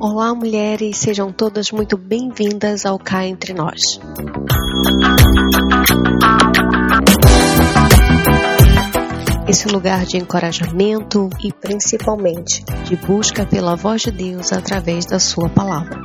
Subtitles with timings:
[0.00, 3.80] Olá, mulheres, sejam todas muito bem-vindas ao Cá Entre Nós.
[9.48, 15.48] Esse lugar de encorajamento e principalmente de busca pela voz de Deus através da Sua
[15.48, 15.98] palavra.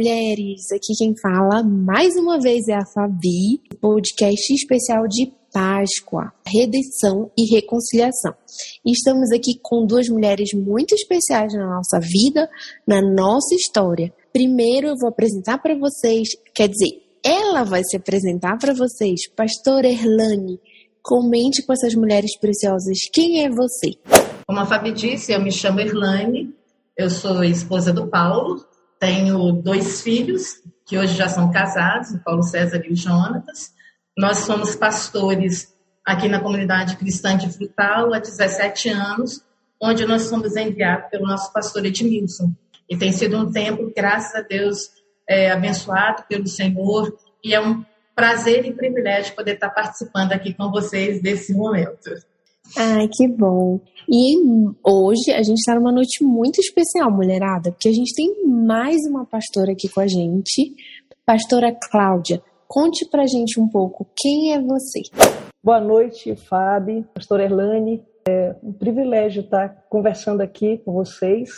[0.00, 0.72] Mulheres!
[0.72, 7.54] Aqui quem fala mais uma vez é a Fabi, podcast especial de Páscoa, Redenção e
[7.54, 8.34] Reconciliação.
[8.82, 12.48] Estamos aqui com duas mulheres muito especiais na nossa vida,
[12.86, 14.10] na nossa história.
[14.32, 19.86] Primeiro eu vou apresentar para vocês, quer dizer, ela vai se apresentar para vocês, Pastora
[19.86, 20.58] Erlane.
[21.02, 23.98] Comente com essas mulheres preciosas quem é você.
[24.46, 26.54] Como a Fabi disse, eu me chamo Erlane,
[26.96, 28.64] eu sou esposa do Paulo,
[29.00, 33.72] tenho dois filhos, que hoje já são casados, o Paulo César e o Jonatas.
[34.16, 39.42] Nós somos pastores aqui na comunidade cristã de Frutal há 17 anos,
[39.82, 42.52] onde nós somos enviados pelo nosso pastor Edmilson.
[42.88, 44.90] E tem sido um tempo, graças a Deus,
[45.26, 47.82] é, abençoado pelo Senhor, e é um
[48.14, 52.10] prazer e privilégio poder estar participando aqui com vocês desse momento.
[52.76, 53.80] Ai, que bom.
[54.08, 54.36] E
[54.84, 59.24] hoje a gente está numa noite muito especial, mulherada, porque a gente tem mais uma
[59.24, 60.74] pastora aqui com a gente,
[61.24, 62.42] pastora Cláudia.
[62.66, 65.00] Conte pra gente um pouco quem é você.
[65.62, 68.02] Boa noite, Fábio, pastora Erlane.
[68.28, 71.50] É um privilégio estar conversando aqui com vocês.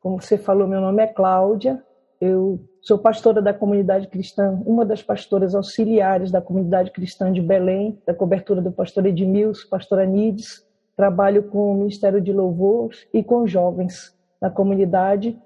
[0.00, 1.82] Como você falou, meu nome é Cláudia.
[2.22, 7.96] Eu Sou pastora da comunidade cristã, uma das pastoras auxiliares da comunidade cristã de Belém,
[8.04, 10.66] da cobertura do pastor Edmilson, pastora Nides.
[10.96, 15.38] Trabalho com o Ministério de Louvor e com jovens na comunidade.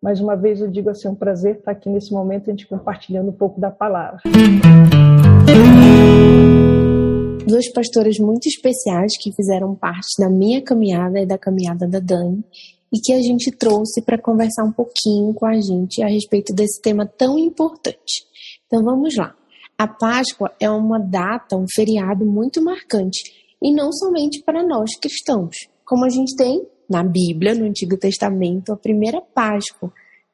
[0.00, 2.66] Mais uma vez eu digo assim, é um prazer estar aqui nesse momento a gente
[2.66, 4.20] compartilhando um pouco da palavra.
[7.46, 12.44] Duas pastoras muito especiais que fizeram parte da minha caminhada e da caminhada da Dani
[12.92, 16.80] e que a gente trouxe para conversar um pouquinho com a gente a respeito desse
[16.80, 18.24] tema tão importante.
[18.66, 19.34] Então vamos lá.
[19.76, 23.20] A Páscoa é uma data, um feriado muito marcante,
[23.60, 25.56] e não somente para nós cristãos.
[25.84, 29.92] Como a gente tem na Bíblia, no Antigo Testamento, a primeira Páscoa,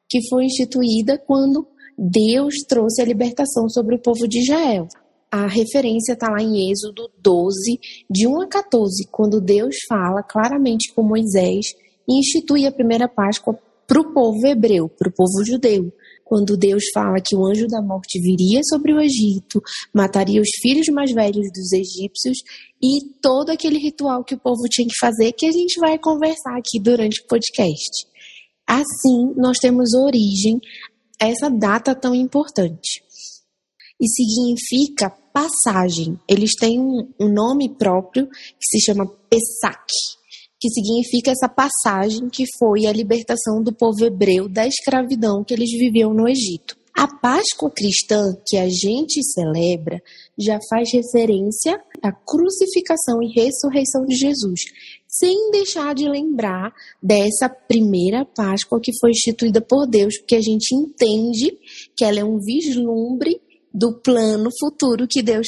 [0.09, 1.65] que foi instituída quando
[1.97, 4.87] Deus trouxe a libertação sobre o povo de Israel.
[5.31, 7.79] A referência está lá em Êxodo 12,
[8.09, 11.67] de 1 a 14, quando Deus fala claramente com Moisés
[12.19, 13.57] institui a primeira Páscoa
[13.87, 15.91] para o povo hebreu, para o povo judeu.
[16.23, 19.61] Quando Deus fala que o anjo da morte viria sobre o Egito,
[19.93, 22.37] mataria os filhos mais velhos dos egípcios
[22.81, 26.57] e todo aquele ritual que o povo tinha que fazer, que a gente vai conversar
[26.57, 28.07] aqui durante o podcast.
[28.65, 30.57] Assim, nós temos origem
[31.21, 33.03] a essa data tão importante.
[33.99, 36.17] E significa passagem.
[36.29, 40.20] Eles têm um, um nome próprio que se chama Pesach
[40.61, 45.71] que significa essa passagem que foi a libertação do povo hebreu da escravidão que eles
[45.71, 46.77] viviam no Egito.
[46.95, 49.99] A Páscoa cristã que a gente celebra
[50.37, 54.61] já faz referência à crucificação e ressurreição de Jesus,
[55.07, 60.75] sem deixar de lembrar dessa primeira Páscoa que foi instituída por Deus, porque a gente
[60.75, 61.57] entende
[61.97, 63.41] que ela é um vislumbre
[63.73, 65.47] do plano futuro que Deus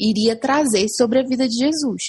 [0.00, 2.02] iria trazer sobre a vida de Jesus.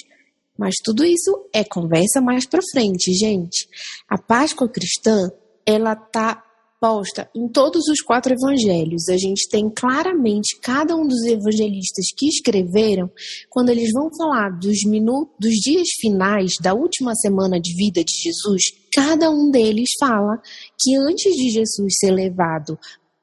[0.58, 3.68] Mas tudo isso é conversa mais para frente, gente.
[4.08, 5.30] A Páscoa cristã,
[5.66, 6.42] ela tá
[6.80, 9.08] posta em todos os quatro evangelhos.
[9.08, 13.10] A gente tem claramente cada um dos evangelistas que escreveram,
[13.50, 18.22] quando eles vão falar dos minutos, dos dias finais da última semana de vida de
[18.22, 18.62] Jesus,
[18.94, 20.40] cada um deles fala
[20.78, 22.78] que antes de Jesus ser levado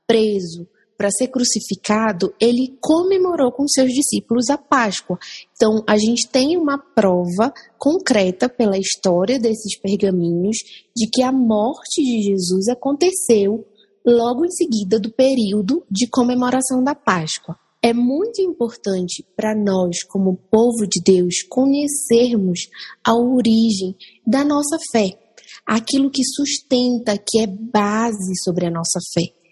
[0.08, 0.68] preso,
[0.98, 5.18] para ser crucificado, ele comemorou com seus discípulos a Páscoa.
[5.56, 10.58] Então, a gente tem uma prova concreta pela história desses pergaminhos
[10.96, 13.66] de que a morte de Jesus aconteceu
[14.06, 17.58] logo em seguida do período de comemoração da Páscoa.
[17.82, 22.70] É muito importante para nós, como povo de Deus, conhecermos
[23.06, 23.96] a origem
[24.26, 25.10] da nossa fé,
[25.66, 29.43] aquilo que sustenta, que é base sobre a nossa fé.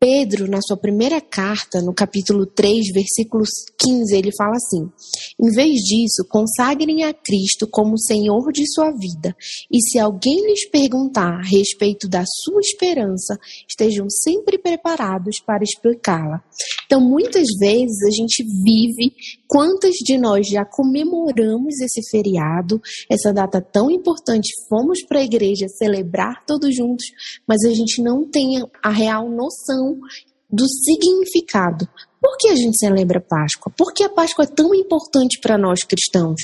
[0.00, 3.42] Pedro, na sua primeira carta, no capítulo 3, versículo
[3.76, 4.88] 15, ele fala assim:
[5.40, 9.34] Em vez disso, consagrem a Cristo como Senhor de sua vida,
[9.68, 13.36] e se alguém lhes perguntar a respeito da sua esperança,
[13.68, 16.44] estejam sempre preparados para explicá-la.
[16.86, 19.12] Então, muitas vezes a gente vive,
[19.48, 22.80] quantas de nós já comemoramos esse feriado,
[23.10, 27.04] essa data tão importante, fomos para a igreja celebrar todos juntos,
[27.48, 29.87] mas a gente não tem a real noção
[30.50, 31.88] do significado.
[32.20, 33.72] Por que a gente celebra Páscoa?
[33.76, 36.42] Por que a Páscoa é tão importante para nós cristãos?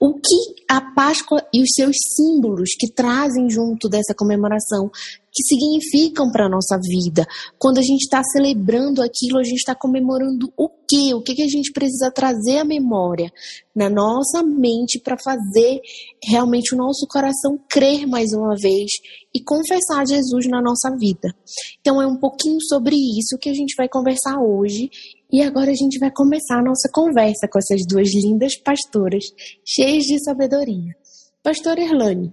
[0.00, 4.90] O que a Páscoa e os seus símbolos que trazem junto dessa comemoração
[5.34, 7.26] que significam para a nossa vida.
[7.58, 11.12] Quando a gente está celebrando aquilo, a gente está comemorando o quê?
[11.12, 13.32] O que, que a gente precisa trazer à memória
[13.74, 15.80] na nossa mente para fazer
[16.22, 18.92] realmente o nosso coração crer mais uma vez
[19.34, 21.34] e confessar Jesus na nossa vida.
[21.80, 24.88] Então é um pouquinho sobre isso que a gente vai conversar hoje.
[25.32, 29.24] E agora a gente vai começar a nossa conversa com essas duas lindas pastoras,
[29.66, 30.94] cheias de sabedoria.
[31.42, 32.32] Pastor Erlane,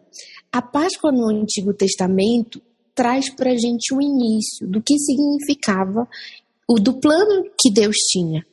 [0.51, 2.61] a Páscoa no Antigo Testamento
[2.95, 6.07] traz para a gente um início do que significava
[6.67, 8.45] o do plano que Deus tinha.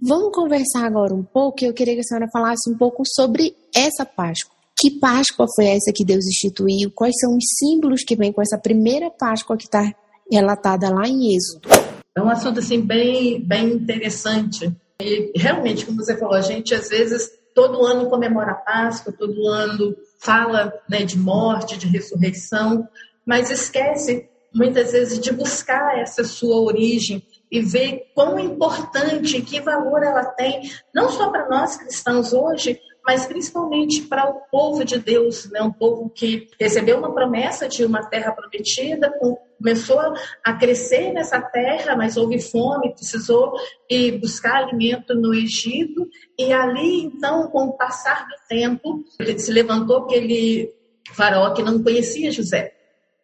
[0.00, 1.64] Vamos conversar agora um pouco.
[1.64, 4.54] Eu queria que a senhora falasse um pouco sobre essa Páscoa.
[4.78, 6.90] Que Páscoa foi essa que Deus instituiu?
[6.94, 9.90] Quais são os símbolos que vêm com essa primeira Páscoa que está
[10.30, 11.68] relatada lá em Êxodo?
[12.14, 14.70] É um assunto assim bem, bem interessante.
[15.00, 19.48] E realmente, como você falou, a gente às vezes todo ano comemora a Páscoa, todo
[19.48, 22.86] ano fala né, de morte, de ressurreição,
[23.26, 30.02] mas esquece muitas vezes de buscar essa sua origem e ver quão importante, que valor
[30.02, 30.62] ela tem,
[30.94, 35.62] não só para nós cristãos hoje, mas principalmente para o povo de Deus, né?
[35.62, 39.12] um povo que recebeu uma promessa de uma terra prometida,
[39.58, 40.00] começou
[40.44, 43.52] a crescer nessa terra, mas houve fome, precisou
[43.88, 49.04] ir buscar alimento no Egito, e ali, então, com o passar do tempo,
[49.38, 50.74] se levantou aquele
[51.12, 52.75] faraó que não conhecia José.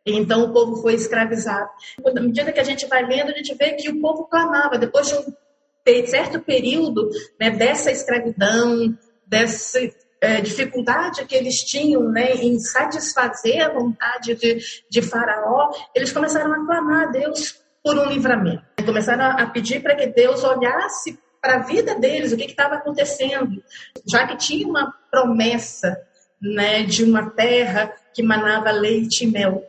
[0.05, 1.69] Então o povo foi escravizado.
[2.05, 5.09] À medida que a gente vai lendo, a gente vê que o povo clamava, depois
[5.09, 7.09] de um certo período
[7.41, 8.97] né, dessa escravidão,
[9.27, 9.79] dessa
[10.21, 14.59] é, dificuldade que eles tinham né, em satisfazer a vontade de,
[14.89, 18.63] de Faraó, eles começaram a clamar a Deus por um livramento.
[18.85, 23.63] Começaram a pedir para que Deus olhasse para a vida deles, o que estava acontecendo,
[24.09, 26.01] já que tinha uma promessa
[26.41, 29.69] né, de uma terra que manava leite e mel.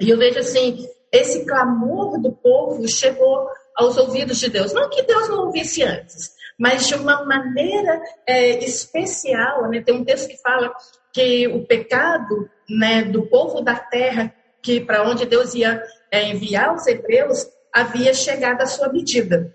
[0.00, 4.72] E eu vejo assim, esse clamor do povo chegou aos ouvidos de Deus.
[4.72, 9.68] Não que Deus não ouvisse antes, mas de uma maneira é, especial.
[9.68, 9.82] Né?
[9.82, 10.72] Tem um texto que fala
[11.12, 16.74] que o pecado né, do povo da terra, que para onde Deus ia é, enviar
[16.74, 19.54] os hebreus, havia chegado à sua medida.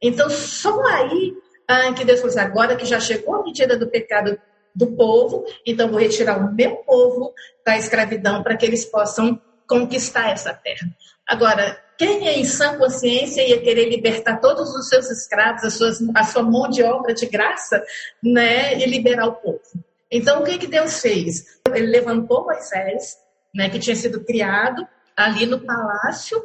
[0.00, 1.34] Então, só aí
[1.68, 4.38] ah, que Deus falou assim, agora que já chegou a medida do pecado
[4.74, 7.32] do povo, então vou retirar o meu povo
[7.64, 10.88] da escravidão para que eles possam conquistar essa terra.
[11.26, 15.98] Agora, quem é em sã consciência ia querer libertar todos os seus escravos, a, suas,
[16.14, 17.82] a sua mão de obra de graça,
[18.22, 19.60] né, e liberar o povo?
[20.10, 21.60] Então, o que, que Deus fez?
[21.72, 23.16] Ele levantou Moisés,
[23.54, 24.86] né, que tinha sido criado
[25.16, 26.42] ali no palácio,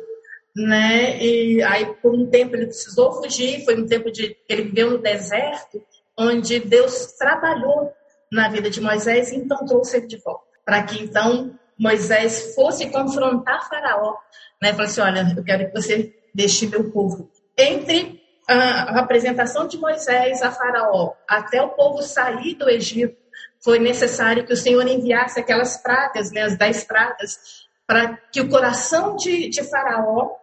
[0.56, 4.92] né, e aí por um tempo ele precisou fugir, foi um tempo de ele viveu
[4.92, 5.84] no deserto,
[6.18, 7.94] onde Deus trabalhou
[8.32, 12.90] na vida de Moisés e então trouxe ele de volta, para que então Moisés fosse
[12.90, 14.16] confrontar Faraó,
[14.62, 14.72] né?
[14.72, 17.30] Falou assim: olha, eu quero que você deixe meu povo.
[17.58, 23.18] Entre a apresentação de Moisés a Faraó até o povo sair do Egito,
[23.64, 28.50] foi necessário que o Senhor enviasse aquelas pragas, né, as dez pragas, para que o
[28.50, 30.36] coração de, de Faraó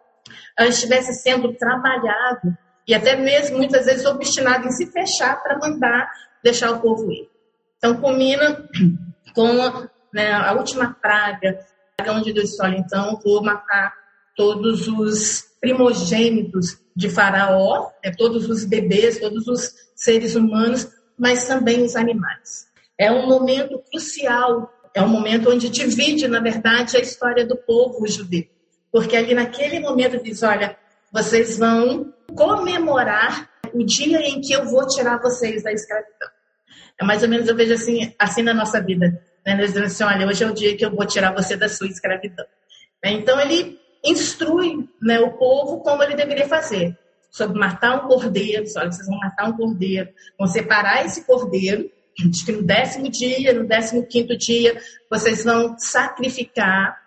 [0.59, 2.55] estivesse sendo trabalhado
[2.87, 6.11] e até mesmo muitas vezes obstinado em se fechar para mandar
[6.43, 7.27] deixar o povo ir.
[7.77, 8.69] Então, culmina
[9.33, 11.59] com né, a última praga,
[12.07, 13.93] onde Deus olha, então vou matar
[14.33, 20.87] todos os primogênitos de Faraó, né, todos os bebês, todos os seres humanos,
[21.19, 22.65] mas também os animais.
[22.97, 28.07] É um momento crucial, é um momento onde divide, na verdade, a história do povo
[28.07, 28.45] judeu.
[28.89, 30.77] Porque ali naquele momento diz, olha,
[31.11, 36.29] vocês vão comemorar o dia em que eu vou tirar vocês da escravidão.
[37.01, 39.21] É mais ou menos, eu vejo assim, assim na nossa vida.
[39.45, 39.55] Né?
[39.55, 42.45] Dizendo assim, olha, hoje é o dia que eu vou tirar você da sua escravidão.
[43.03, 43.11] Né?
[43.11, 46.97] Então, ele instrui né, o povo como ele deveria fazer.
[47.29, 50.09] Sobre matar um cordeiro, olha, vocês vão matar um cordeiro,
[50.39, 54.79] vão separar esse cordeiro, diz que no décimo dia, no décimo quinto dia,
[55.11, 56.97] vocês vão sacrificar.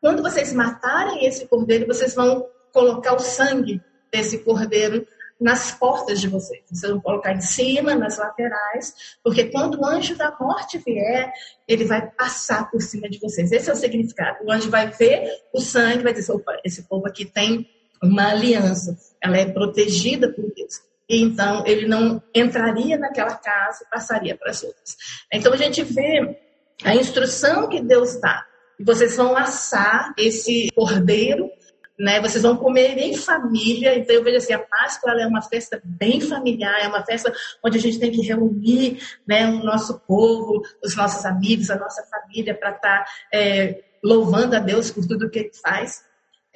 [0.00, 3.80] Quando vocês matarem esse cordeiro, vocês vão colocar o sangue
[4.12, 5.06] desse cordeiro
[5.40, 6.62] nas portas de vocês.
[6.68, 11.32] Vocês vão colocar em cima, nas laterais, porque quando o anjo da morte vier,
[11.66, 13.52] ele vai passar por cima de vocês.
[13.52, 14.44] Esse é o significado.
[14.44, 17.68] O anjo vai ver o sangue, vai dizer: opa, esse povo aqui tem
[18.02, 20.80] uma aliança, ela é protegida por Deus.
[21.08, 24.96] E então ele não entraria naquela casa e passaria para as outras.
[25.32, 26.38] Então a gente vê
[26.84, 28.44] a instrução que Deus dá.
[28.78, 31.50] E vocês vão assar esse cordeiro
[31.98, 32.20] né?
[32.20, 33.98] Vocês vão comer em família.
[33.98, 37.32] Então eu vejo assim, a Páscoa é uma festa bem familiar, é uma festa
[37.64, 42.02] onde a gente tem que reunir, né, o nosso povo, os nossos amigos, a nossa
[42.04, 46.06] família para estar tá, é, louvando a Deus por tudo que Ele faz.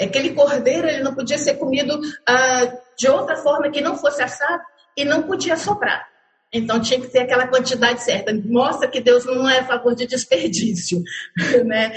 [0.01, 4.63] Aquele cordeiro ele não podia ser comido ah, de outra forma que não fosse assado
[4.97, 6.09] e não podia sobrar.
[6.53, 8.33] Então tinha que ter aquela quantidade certa.
[8.45, 11.03] Mostra que Deus não é a favor de desperdício,
[11.65, 11.93] né?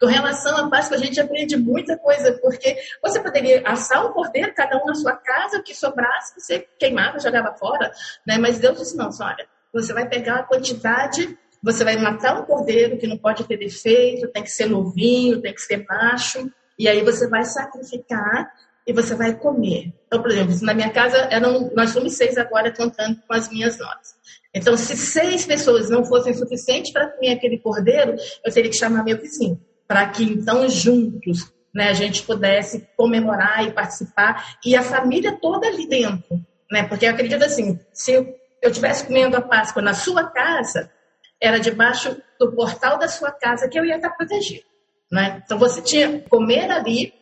[0.00, 4.54] Com relação à Páscoa, a gente aprende muita coisa, porque você poderia assar um cordeiro,
[4.54, 7.92] cada um na sua casa, o que sobrasse, você queimava, jogava fora,
[8.26, 8.38] né?
[8.38, 12.96] Mas Deus disse, não, olha, você vai pegar a quantidade, você vai matar um cordeiro
[12.96, 17.04] que não pode ter defeito, tem que ser novinho, tem que ser macho, e aí
[17.04, 18.50] você vai sacrificar
[18.86, 19.92] e você vai comer.
[20.06, 23.76] Então, por exemplo, na minha casa, eram, nós somos seis agora contando com as minhas
[23.76, 24.14] notas.
[24.54, 29.04] Então, se seis pessoas não fossem suficientes para comer aquele cordeiro, eu teria que chamar
[29.04, 29.60] meu vizinho
[29.90, 35.66] para que então juntos né, a gente pudesse comemorar e participar e a família toda
[35.66, 36.84] ali dentro, né?
[36.84, 40.92] Porque eu acredito assim, se eu estivesse comendo a Páscoa na sua casa,
[41.40, 44.64] era debaixo do portal da sua casa que eu ia estar protegido,
[45.10, 45.42] né?
[45.44, 47.12] Então você tinha que comer ali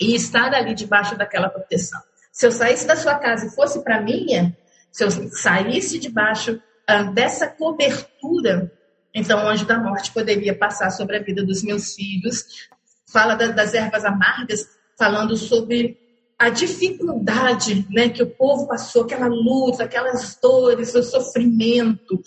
[0.00, 2.00] e estar ali debaixo daquela proteção.
[2.30, 4.56] Se eu saísse da sua casa e fosse para minha,
[4.92, 8.70] se eu saísse debaixo ah, dessa cobertura
[9.14, 12.68] então, o anjo da morte poderia passar sobre a vida dos meus filhos.
[13.10, 15.98] Fala das ervas amargas, falando sobre
[16.38, 22.22] a dificuldade né, que o povo passou, aquela luta, aquelas dores, o sofrimento.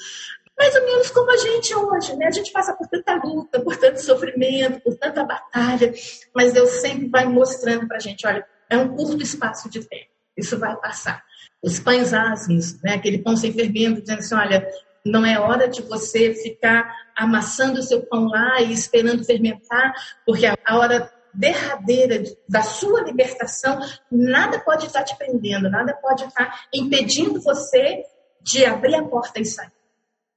[0.57, 2.27] Mais ou menos como a gente hoje, né?
[2.27, 5.93] A gente passa por tanta luta, por tanto sofrimento, por tanta batalha,
[6.35, 10.11] mas Deus sempre vai mostrando para a gente: olha, é um curto espaço de tempo,
[10.38, 11.23] isso vai passar.
[11.63, 12.95] Os pães asmos, né?
[12.95, 14.67] aquele pão sem fermento, dizendo assim: olha,
[15.05, 19.93] não é hora de você ficar amassando o seu pão lá e esperando fermentar,
[20.25, 23.79] porque a hora derradeira da sua libertação,
[24.12, 28.03] nada pode estar te prendendo, nada pode estar impedindo você
[28.41, 29.72] de abrir a porta e sair.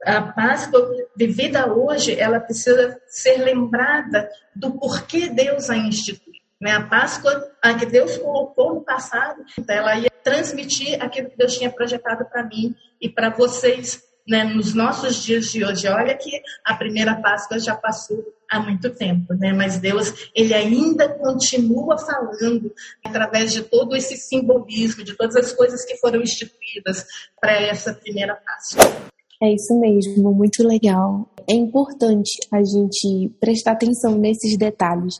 [0.04, 6.34] A Páscoa vivida hoje, ela precisa ser lembrada do porquê Deus a instituiu.
[6.60, 6.72] Né?
[6.72, 11.70] A Páscoa, a que Deus colocou no passado, ela ia transmitir aquilo que Deus tinha
[11.70, 15.86] projetado para mim e para vocês né, nos nossos dias de hoje.
[15.88, 19.52] Olha que a primeira Páscoa já passou há muito tempo, né?
[19.52, 22.72] Mas Deus, ele ainda continua falando
[23.04, 27.04] através de todo esse simbolismo, de todas as coisas que foram instituídas
[27.40, 29.13] para essa primeira Páscoa.
[29.42, 31.28] É isso mesmo, muito legal.
[31.48, 35.14] É importante a gente prestar atenção nesses detalhes,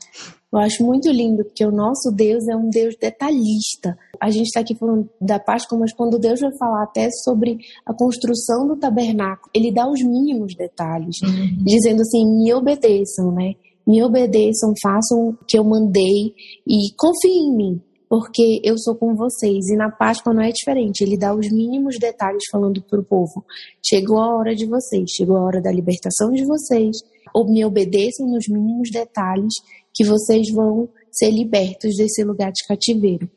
[0.55, 3.97] eu acho muito lindo, porque o nosso Deus é um Deus detalhista.
[4.21, 7.93] A gente está aqui falando da Páscoa, mas quando Deus vai falar até sobre a
[7.93, 11.61] construção do tabernáculo, ele dá os mínimos detalhes, uhum.
[11.65, 13.51] dizendo assim: me obedeçam, né?
[13.85, 16.33] Me obedeçam, façam o que eu mandei
[16.65, 19.67] e confiem em mim, porque eu sou com vocês.
[19.69, 23.45] E na Páscoa não é diferente, ele dá os mínimos detalhes falando para o povo:
[23.83, 26.97] chegou a hora de vocês, chegou a hora da libertação de vocês,
[27.33, 29.53] ou me obedeçam nos mínimos detalhes
[29.93, 33.29] que vocês vão ser libertos desse lugar de cativeiro.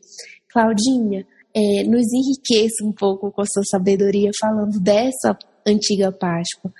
[0.50, 6.72] Claudinha, é, nos enriqueça um pouco com a sua sabedoria falando dessa antiga Páscoa.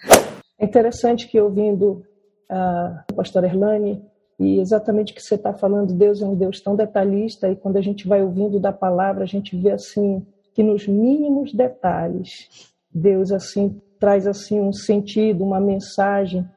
[0.59, 2.02] É interessante que ouvindo
[2.50, 4.02] a pastora Erlane,
[4.38, 7.76] e exatamente o que você está falando, Deus é um Deus tão detalhista, e quando
[7.76, 12.49] a gente vai ouvindo da palavra, a gente vê assim, que nos mínimos detalhes,
[12.92, 16.49] Deus assim traz assim um sentido, uma mensagem,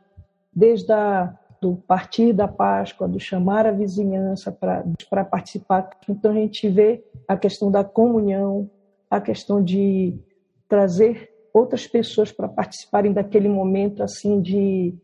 [0.54, 5.92] desde a do partir da Páscoa, do chamar a vizinhança para participar.
[6.10, 8.68] Então a gente vê a questão da comunhão,
[9.08, 10.20] a questão de
[10.68, 14.96] trazer outras pessoas para participarem daquele momento assim de,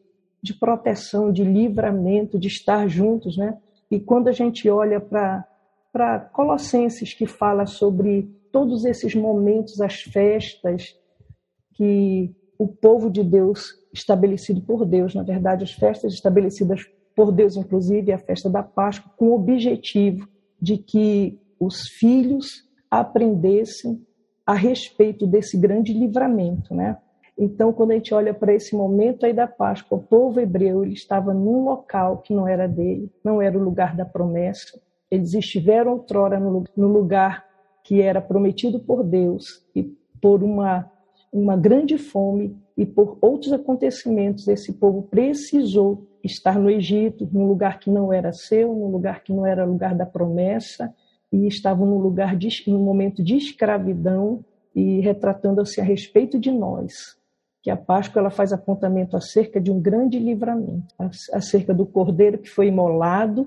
[0.48, 3.58] de proteção, de livramento, de estar juntos, né?
[3.92, 10.96] E quando a gente olha para Colossenses que fala sobre todos esses momentos, as festas
[11.74, 16.82] que o povo de Deus estabelecido por Deus, na verdade, as festas estabelecidas
[17.16, 20.28] por Deus, inclusive a festa da Páscoa, com o objetivo
[20.62, 22.46] de que os filhos
[22.90, 24.02] aprendessem
[24.46, 26.98] a respeito desse grande livramento, né?
[27.38, 30.94] Então, quando a gente olha para esse momento aí da Páscoa, o povo hebreu ele
[30.94, 34.80] estava num local que não era dele, não era o lugar da promessa,
[35.10, 37.46] Eles estiveram outrora no lugar
[37.84, 39.84] que era prometido por Deus e
[40.22, 40.92] por uma,
[41.32, 47.80] uma grande fome e por outros acontecimentos, esse povo precisou estar no Egito, num lugar
[47.80, 50.94] que não era seu, num lugar que não era lugar da promessa,
[51.32, 54.44] e estavam num lugar de, num momento de escravidão
[54.76, 57.17] e retratando-se a respeito de nós,
[57.68, 60.96] que a Páscoa ela faz apontamento acerca de um grande livramento,
[61.34, 63.46] acerca do cordeiro que foi imolado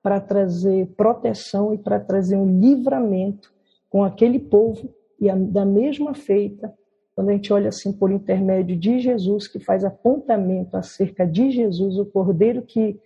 [0.00, 3.52] para trazer proteção e para trazer um livramento
[3.90, 4.88] com aquele povo
[5.20, 6.72] e a, da mesma feita
[7.12, 11.98] quando a gente olha assim por intermédio de Jesus, que faz apontamento acerca de Jesus,
[11.98, 13.00] o cordeiro que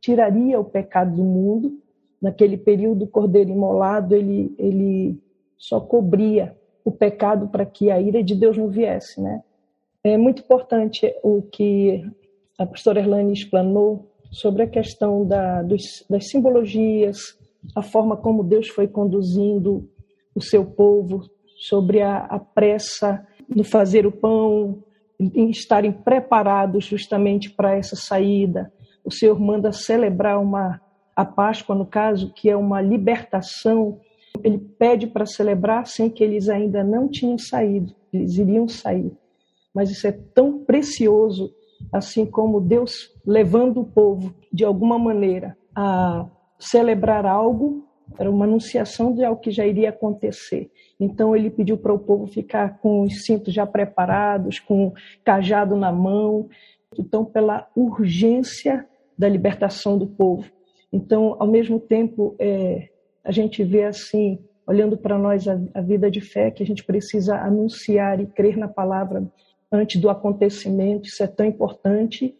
[0.00, 1.80] tiraria o pecado do mundo,
[2.22, 5.20] naquele período o cordeiro imolado, ele, ele
[5.58, 9.42] só cobria o pecado para que a ira de Deus não viesse, né?
[10.08, 12.00] É muito importante o que
[12.56, 17.16] a pastora Erlane explanou sobre a questão da, dos, das simbologias,
[17.74, 19.90] a forma como Deus foi conduzindo
[20.32, 21.28] o seu povo,
[21.68, 24.80] sobre a, a pressa no fazer o pão,
[25.18, 28.72] em estarem preparados justamente para essa saída.
[29.04, 30.80] O Senhor manda celebrar uma
[31.16, 33.98] a Páscoa, no caso, que é uma libertação.
[34.44, 39.10] Ele pede para celebrar sem que eles ainda não tinham saído, eles iriam sair.
[39.76, 41.52] Mas isso é tão precioso,
[41.92, 46.26] assim como Deus levando o povo de alguma maneira a
[46.58, 47.86] celebrar algo,
[48.18, 50.70] era uma anunciação de algo que já iria acontecer.
[50.98, 55.92] Então ele pediu para o povo ficar com os cintos já preparados, com cajado na
[55.92, 56.48] mão.
[56.98, 58.86] Então, pela urgência
[59.18, 60.50] da libertação do povo.
[60.90, 62.88] Então, ao mesmo tempo, é,
[63.22, 66.82] a gente vê assim, olhando para nós a, a vida de fé, que a gente
[66.82, 69.30] precisa anunciar e crer na palavra
[69.70, 72.36] antes do acontecimento, isso é tão importante.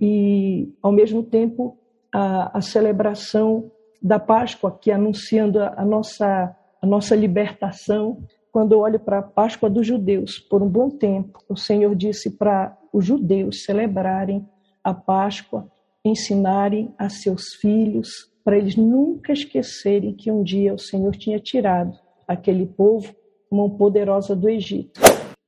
[0.00, 1.78] E, ao mesmo tempo,
[2.12, 3.70] a, a celebração
[4.02, 8.22] da Páscoa, que anunciando a, a nossa a nossa libertação.
[8.52, 12.30] Quando eu olho para a Páscoa dos judeus, por um bom tempo, o Senhor disse
[12.30, 14.48] para os judeus celebrarem
[14.82, 15.68] a Páscoa,
[16.04, 18.08] ensinarem a seus filhos,
[18.44, 23.14] para eles nunca esquecerem que um dia o Senhor tinha tirado aquele povo,
[23.50, 25.00] mão poderosa do Egito.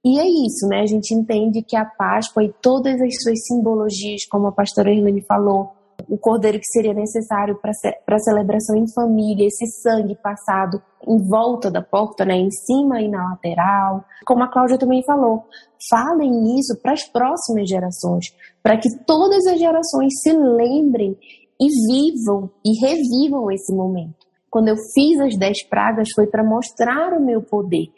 [0.05, 0.81] E é isso, né?
[0.81, 5.23] A gente entende que a Páscoa e todas as suas simbologias, como a pastora Irlene
[5.23, 5.73] falou,
[6.09, 11.71] o cordeiro que seria necessário para a celebração em família, esse sangue passado em volta
[11.71, 14.05] da porta, né, em cima e na lateral.
[14.25, 15.45] Como a Cláudia também falou,
[15.91, 18.27] falem isso para as próximas gerações,
[18.63, 21.17] para que todas as gerações se lembrem
[21.61, 24.27] e vivam e revivam esse momento.
[24.49, 27.89] Quando eu fiz as dez pragas foi para mostrar o meu poder.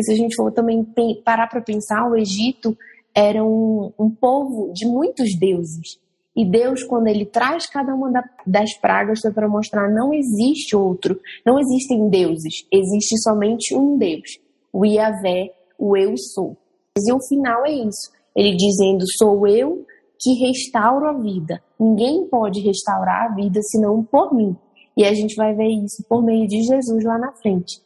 [0.00, 0.86] Porque se a gente for também
[1.22, 2.76] parar para pensar, o Egito
[3.14, 5.98] era um, um povo de muitos deuses.
[6.34, 8.10] E Deus, quando ele traz cada uma
[8.46, 14.38] das pragas, foi para mostrar não existe outro, não existem deuses, existe somente um Deus,
[14.72, 16.56] o Iavé, o eu sou.
[16.96, 19.84] E o final é isso, ele dizendo: sou eu
[20.18, 21.60] que restauro a vida.
[21.78, 24.56] Ninguém pode restaurar a vida senão por mim.
[24.96, 27.82] E a gente vai ver isso por meio de Jesus lá na frente.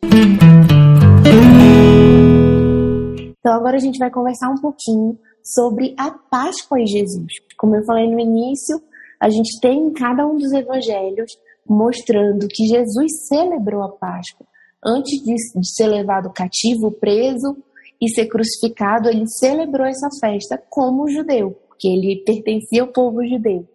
[3.44, 7.30] Então agora a gente vai conversar um pouquinho sobre a Páscoa em Jesus.
[7.58, 8.80] Como eu falei no início,
[9.20, 11.30] a gente tem em cada um dos evangelhos
[11.68, 14.46] mostrando que Jesus celebrou a Páscoa.
[14.82, 17.54] Antes de ser levado cativo, preso
[18.00, 23.68] e ser crucificado, ele celebrou essa festa como judeu, porque ele pertencia ao povo judeu.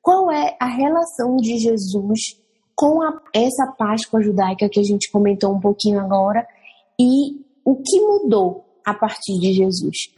[0.00, 2.20] Qual é a relação de Jesus
[2.76, 6.46] com a, essa Páscoa judaica que a gente comentou um pouquinho agora
[7.00, 10.14] e o que mudou a partir de Jesus?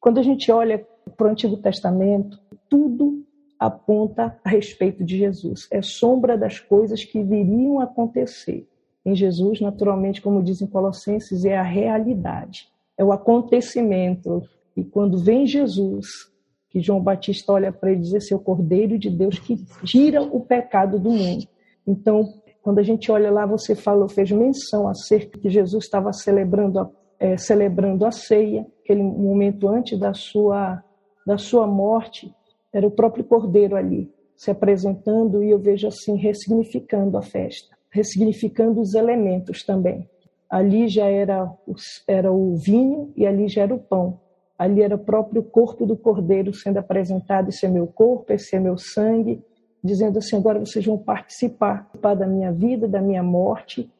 [0.00, 3.24] Quando a gente olha para o Antigo Testamento, tudo
[3.58, 5.66] aponta a respeito de Jesus.
[5.70, 8.68] É sombra das coisas que viriam a acontecer.
[9.04, 14.42] Em Jesus, naturalmente, como dizem Colossenses, é a realidade, é o acontecimento.
[14.76, 16.06] E quando vem Jesus,
[16.68, 19.56] que João Batista olha para ele e diz: Esse é o Cordeiro de Deus que
[19.84, 21.46] tira o pecado do mundo.
[21.86, 26.78] Então, quando a gente olha lá, você falou, fez menção acerca que Jesus estava celebrando
[26.78, 30.82] a é, celebrando a ceia, aquele momento antes da sua,
[31.26, 32.34] da sua morte,
[32.72, 38.80] era o próprio cordeiro ali se apresentando e eu vejo assim ressignificando a festa, ressignificando
[38.80, 40.08] os elementos também.
[40.48, 41.52] Ali já era
[42.06, 44.20] era o vinho e ali já era o pão.
[44.56, 48.60] Ali era o próprio corpo do cordeiro sendo apresentado, esse é meu corpo, esse é
[48.60, 49.42] meu sangue,
[49.82, 53.90] dizendo assim, agora vocês vão participar da minha vida, da minha morte,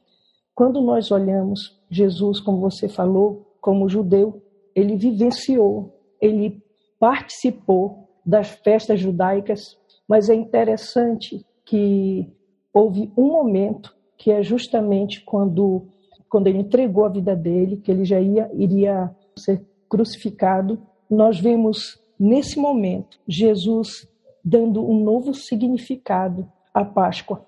[0.55, 4.43] quando nós olhamos Jesus, como você falou, como judeu,
[4.75, 6.63] ele vivenciou, ele
[6.99, 12.31] participou das festas judaicas, mas é interessante que
[12.73, 15.87] houve um momento que é justamente quando,
[16.29, 20.81] quando ele entregou a vida dele, que ele já ia, iria ser crucificado.
[21.09, 24.09] Nós vemos nesse momento Jesus
[24.45, 27.47] dando um novo significado à Páscoa.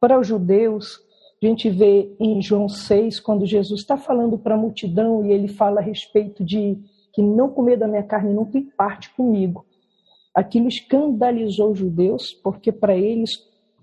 [0.00, 1.00] Para os judeus,
[1.42, 5.48] a gente vê em João 6, quando Jesus está falando para a multidão e ele
[5.48, 6.78] fala a respeito de
[7.12, 9.66] que não comer da minha carne não tem parte comigo.
[10.34, 13.32] Aquilo escandalizou os judeus, porque para eles,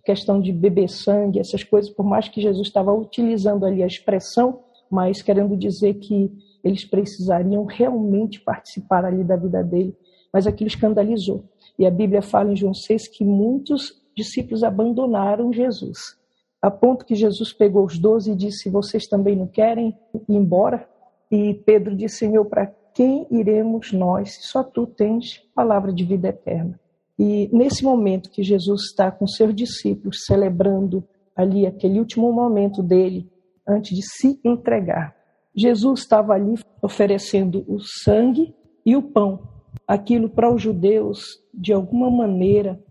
[0.04, 4.64] questão de beber sangue, essas coisas, por mais que Jesus estava utilizando ali a expressão,
[4.90, 6.32] mas querendo dizer que
[6.64, 9.96] eles precisariam realmente participar ali da vida dele,
[10.32, 11.44] mas aquilo escandalizou.
[11.78, 16.23] E a Bíblia fala em João 6 que muitos discípulos abandonaram Jesus
[16.64, 20.88] a ponto que Jesus pegou os doze e disse: Vocês também não querem ir embora?
[21.30, 26.80] E Pedro disse: Senhor, para quem iremos nós só tu tens palavra de vida eterna?
[27.20, 31.04] E nesse momento que Jesus está com seus discípulos celebrando
[31.36, 33.30] ali aquele último momento dele,
[33.68, 35.14] antes de se entregar,
[35.54, 39.50] Jesus estava ali oferecendo o sangue e o pão.
[39.86, 42.82] Aquilo para os judeus, de alguma maneira,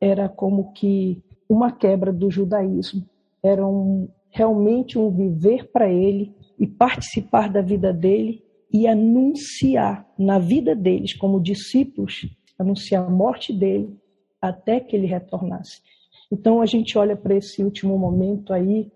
[0.00, 3.04] era como que uma quebra do judaísmo
[3.42, 10.38] era um, realmente um viver para ele e participar da vida dele e anunciar na
[10.38, 13.96] vida deles como discípulos, anunciar a morte dele
[14.40, 15.80] até que ele retornasse.
[16.30, 18.90] Então a gente olha para esse último momento aí,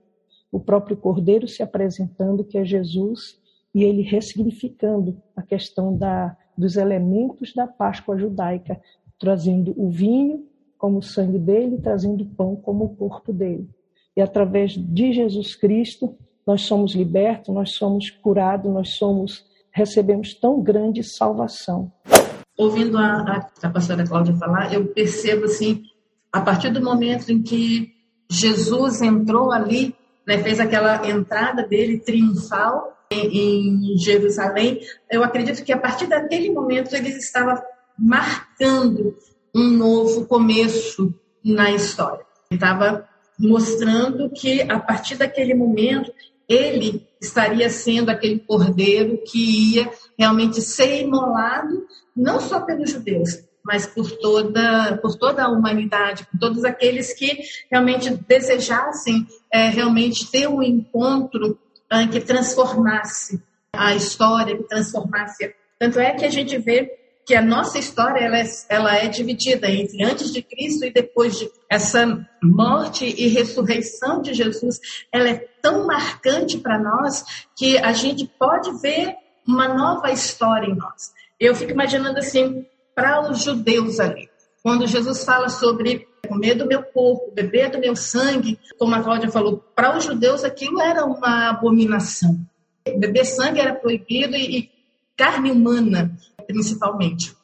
[0.51, 3.41] o próprio Cordeiro se apresentando, que é Jesus,
[3.75, 8.81] e ele ressignificando a questão da, dos elementos da Páscoa judaica,
[9.19, 10.45] trazendo o vinho
[10.77, 13.69] como o sangue dele, trazendo o pão como o corpo dele.
[14.17, 20.61] E através de Jesus Cristo, nós somos libertos, nós somos curados, nós somos recebemos tão
[20.61, 21.93] grande salvação.
[22.59, 25.83] Ouvindo a, a, pastora Cláudia falar, eu percebo assim,
[26.33, 27.93] a partir do momento em que
[28.29, 29.95] Jesus entrou ali,
[30.27, 36.51] né, fez aquela entrada dele triunfal em, em Jerusalém, eu acredito que a partir daquele
[36.51, 37.63] momento ele estava
[37.99, 39.17] marcando
[39.55, 41.13] um novo começo
[41.45, 42.25] na história.
[42.51, 43.09] Ele estava
[43.49, 46.13] mostrando que a partir daquele momento
[46.49, 53.87] ele estaria sendo aquele cordeiro que ia realmente ser imolado não só pelos judeus, mas
[53.87, 57.39] por toda, por toda a humanidade, por todos aqueles que
[57.71, 61.59] realmente desejassem é, realmente ter um encontro
[61.91, 65.55] é, que transformasse a história, que transformasse.
[65.79, 67.00] Tanto é que a gente vê
[67.31, 71.39] que a nossa história ela é, ela é dividida entre antes de Cristo e depois
[71.39, 74.81] de essa morte e ressurreição de Jesus.
[75.13, 77.25] Ela é tão marcante para nós
[77.57, 79.15] que a gente pode ver
[79.47, 81.13] uma nova história em nós.
[81.39, 82.67] Eu fico imaginando assim,
[82.97, 84.29] para os judeus ali,
[84.61, 89.31] quando Jesus fala sobre comer do meu corpo, beber do meu sangue, como a Cláudia
[89.31, 92.37] falou, para os judeus aquilo era uma abominação.
[92.99, 94.71] Beber sangue era proibido e, e
[95.17, 96.11] carne humana
[96.53, 97.35] principalmente.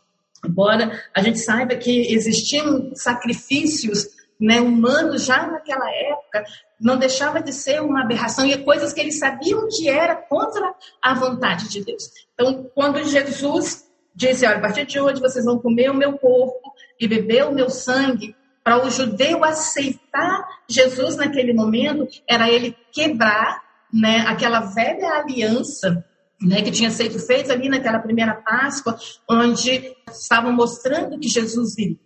[0.44, 4.06] Embora a gente saiba que existiam sacrifícios
[4.38, 6.44] né, humanos já naquela época,
[6.80, 11.14] não deixava de ser uma aberração e coisas que eles sabiam que era contra a
[11.14, 12.04] vontade de Deus.
[12.34, 16.72] Então, quando Jesus disse: Olha, a partir de hoje vocês vão comer o meu corpo
[17.00, 23.62] e beber o meu sangue, para o judeu aceitar Jesus naquele momento, era ele quebrar
[23.92, 26.04] né, aquela velha aliança
[26.40, 28.96] né, que tinha sido feita ali naquela primeira Páscoa,
[29.29, 31.96] onde estavam mostrando que Jesus viria.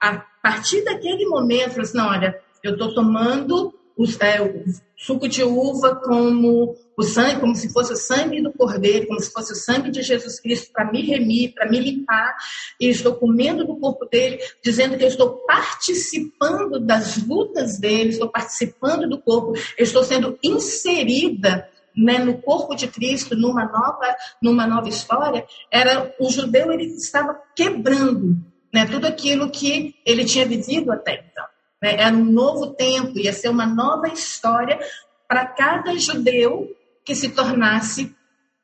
[0.00, 4.64] A partir daquele momento, falou assim, não, olha, eu estou tomando o, é, o,
[4.96, 9.32] suco de uva como o sangue, como se fosse o sangue do Cordeiro, como se
[9.32, 12.34] fosse o sangue de Jesus Cristo para me remir, para me limpar,
[12.78, 18.28] e estou comendo do corpo dele, dizendo que eu estou participando das lutas dele, estou
[18.28, 24.88] participando do corpo, estou sendo inserida né, no corpo de Cristo, numa nova, numa nova
[24.88, 28.36] história, era o judeu ele estava quebrando
[28.72, 31.44] né, tudo aquilo que ele tinha vivido até então.
[31.82, 31.94] Né?
[31.94, 34.78] Era um novo tempo, ia ser uma nova história
[35.28, 36.68] para cada judeu
[37.04, 38.14] que se tornasse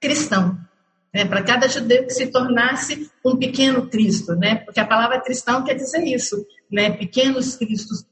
[0.01, 0.59] cristão.
[1.15, 1.25] Né?
[1.25, 4.57] Para cada judeu que se tornasse um pequeno Cristo, né?
[4.57, 6.37] porque a palavra cristão quer dizer isso,
[6.71, 6.91] né?
[6.91, 8.05] pequenos Cristos.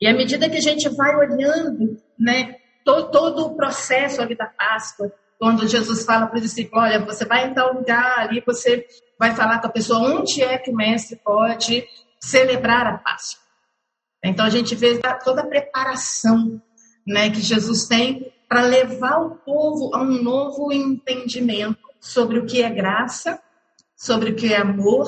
[0.00, 4.46] E à medida que a gente vai olhando né, todo, todo o processo ali da
[4.46, 8.86] Páscoa, quando Jesus fala para o discípulo, olha, você vai em tal lugar ali, você
[9.18, 11.84] vai falar com a pessoa onde é que o mestre pode
[12.20, 13.42] celebrar a Páscoa.
[14.24, 16.60] Então a gente vê toda a preparação
[17.06, 22.62] né, que Jesus tem para levar o povo a um novo entendimento sobre o que
[22.62, 23.40] é graça,
[23.96, 25.06] sobre o que é amor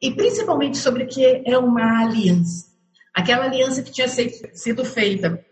[0.00, 2.70] e principalmente sobre o que é uma aliança.
[3.14, 5.44] Aquela aliança que tinha sido feita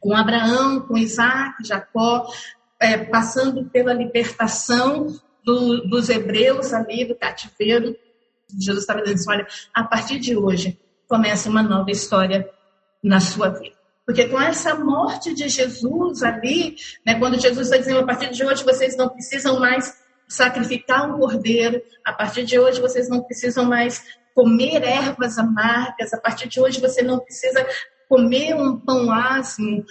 [0.00, 2.26] com Abraão, com Isaac, Jacó,
[2.80, 5.06] é, passando pela libertação
[5.44, 7.96] do, dos hebreus ali do cativeiro.
[8.58, 12.48] Jesus estava dizendo assim, olha, a partir de hoje começa uma nova história
[13.02, 13.76] na sua vida.
[14.06, 18.44] Porque com essa morte de Jesus ali, né, quando Jesus está dizendo, a partir de
[18.44, 19.94] hoje vocês não precisam mais
[20.26, 24.02] sacrificar um cordeiro, a partir de hoje vocês não precisam mais
[24.34, 27.66] comer ervas amargas, a partir de hoje você não precisa
[28.08, 29.84] comer um pão asmo,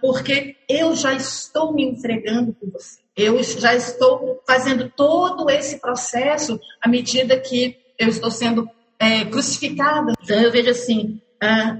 [0.00, 3.00] porque eu já estou me entregando por você.
[3.16, 8.68] Eu já estou fazendo todo esse processo à medida que eu estou sendo
[8.98, 10.12] é, crucificada.
[10.22, 11.20] Então eu vejo assim,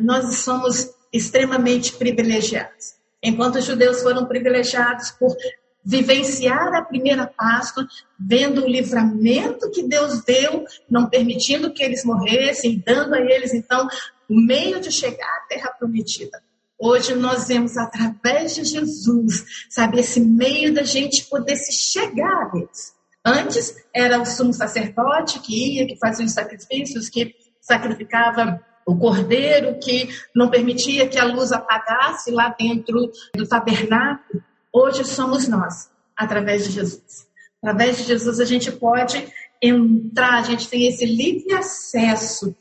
[0.01, 2.99] nós somos extremamente privilegiados.
[3.23, 5.37] Enquanto os judeus foram privilegiados por
[5.85, 7.87] vivenciar a primeira Páscoa,
[8.19, 13.89] vendo o livramento que Deus deu, não permitindo que eles morressem, dando a eles então
[14.29, 16.43] o meio de chegar à terra prometida.
[16.79, 22.49] Hoje nós vemos através de Jesus, sabe, esse meio da gente poder se chegar a
[22.51, 22.93] Deus.
[23.25, 29.79] Antes era o sumo sacerdote que ia, que fazia os sacrifícios, que sacrificava o cordeiro,
[29.81, 34.43] que não permitia que a luz apagasse lá dentro do tabernáculo.
[34.73, 37.27] Hoje somos nós, através de Jesus.
[37.63, 39.27] Através de Jesus a gente pode
[39.61, 42.57] entrar, a gente tem esse livre acesso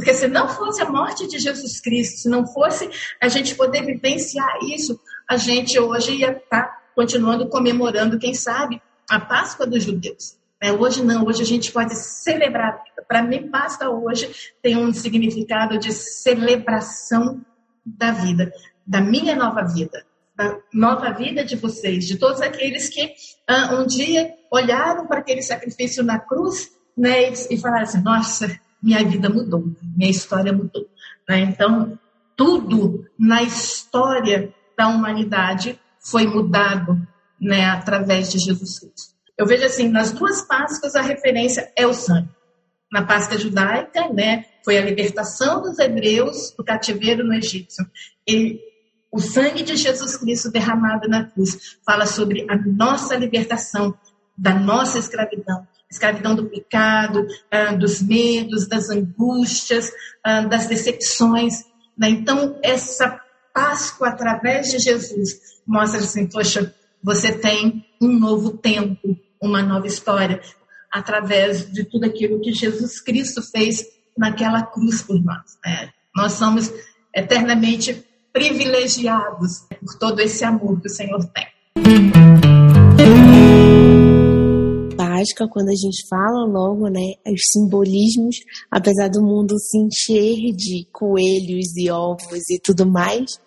[0.00, 2.88] porque se não fosse a morte de Jesus Cristo, se não fosse
[3.20, 8.80] a gente poder vivenciar isso, a gente hoje ia estar tá continuando comemorando, quem sabe,
[9.10, 10.38] a Páscoa dos judeus.
[10.58, 12.82] É, hoje não, hoje a gente pode celebrar.
[13.06, 17.44] Para mim, Páscoa hoje tem um significado de celebração
[17.84, 18.50] da vida,
[18.86, 23.12] da minha nova vida, da nova vida de vocês, de todos aqueles que
[23.46, 28.58] ah, um dia olharam para aquele sacrifício na cruz né, e, e falaram assim: nossa,
[28.82, 30.86] minha vida mudou, minha história mudou.
[31.28, 31.40] Né?
[31.40, 31.98] Então,
[32.36, 37.06] tudo na história da humanidade foi mudado
[37.40, 39.14] né, através de Jesus Cristo.
[39.36, 42.28] Eu vejo assim, nas duas Páscoas a referência é o sangue.
[42.92, 47.74] Na Páscoa judaica, né, foi a libertação dos hebreus do cativeiro no Egito.
[48.26, 48.58] E
[49.12, 53.94] o sangue de Jesus Cristo derramado na cruz fala sobre a nossa libertação
[54.36, 59.90] da nossa escravidão, escravidão do pecado, ah, dos medos, das angústias,
[60.22, 61.64] ah, das decepções.
[61.98, 62.10] Né?
[62.10, 63.20] Então, essa
[63.52, 66.72] Páscoa, através de Jesus, mostra assim: poxa,
[67.02, 70.40] você tem um novo tempo, uma nova história,
[70.90, 73.84] através de tudo aquilo que Jesus Cristo fez
[74.16, 75.58] naquela cruz por nós.
[75.64, 75.90] Né?
[76.14, 76.72] Nós somos
[77.14, 82.19] eternamente privilegiados por todo esse amor que o Senhor tem.
[85.50, 88.36] Quando a gente fala logo, né, os simbolismos,
[88.70, 93.38] apesar do mundo se encher de coelhos e ovos e tudo mais,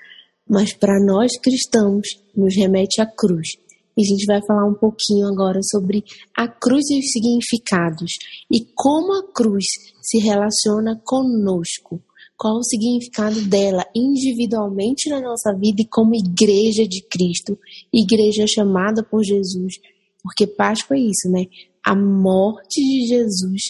[0.47, 3.49] mas para nós cristãos nos remete à cruz.
[3.97, 6.03] E a gente vai falar um pouquinho agora sobre
[6.35, 8.11] a cruz e os significados
[8.51, 9.65] e como a cruz
[10.01, 12.01] se relaciona conosco.
[12.35, 17.57] Qual o significado dela individualmente na nossa vida e como igreja de Cristo,
[17.93, 19.75] igreja chamada por Jesus
[20.23, 21.45] porque Páscoa é isso, né?
[21.85, 23.61] A morte de Jesus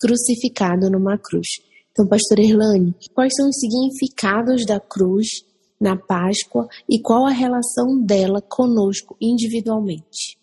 [0.00, 1.46] crucificado numa cruz.
[1.92, 5.26] Então, pastor Erlane, quais são os significados da cruz
[5.80, 10.38] na Páscoa e qual a relação dela conosco individualmente?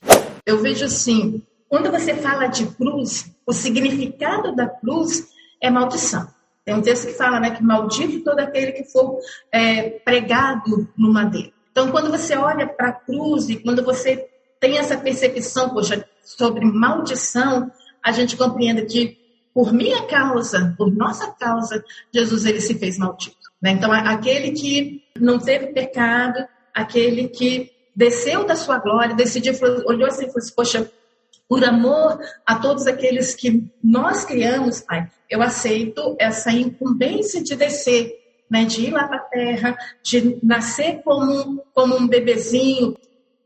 [0.45, 5.27] Eu vejo assim, quando você fala de cruz, o significado da cruz
[5.61, 6.27] é maldição.
[6.63, 9.19] Tem um texto que fala né, que maldito todo aquele que for
[9.51, 11.53] é, pregado no madeiro.
[11.71, 14.27] Então, quando você olha para a cruz e quando você
[14.59, 17.71] tem essa percepção, poxa, sobre maldição,
[18.03, 19.17] a gente compreende que
[19.53, 23.37] por minha causa, por nossa causa, Jesus ele se fez maldito.
[23.61, 23.71] Né?
[23.71, 29.53] Então, aquele que não teve pecado, aquele que desceu da sua glória, decidiu,
[29.87, 30.91] olhou assim e falou assim, poxa,
[31.49, 38.13] por amor a todos aqueles que nós criamos, Pai, eu aceito essa incumbência de descer,
[38.49, 42.95] né, de ir lá para a terra, de nascer como, como um bebezinho,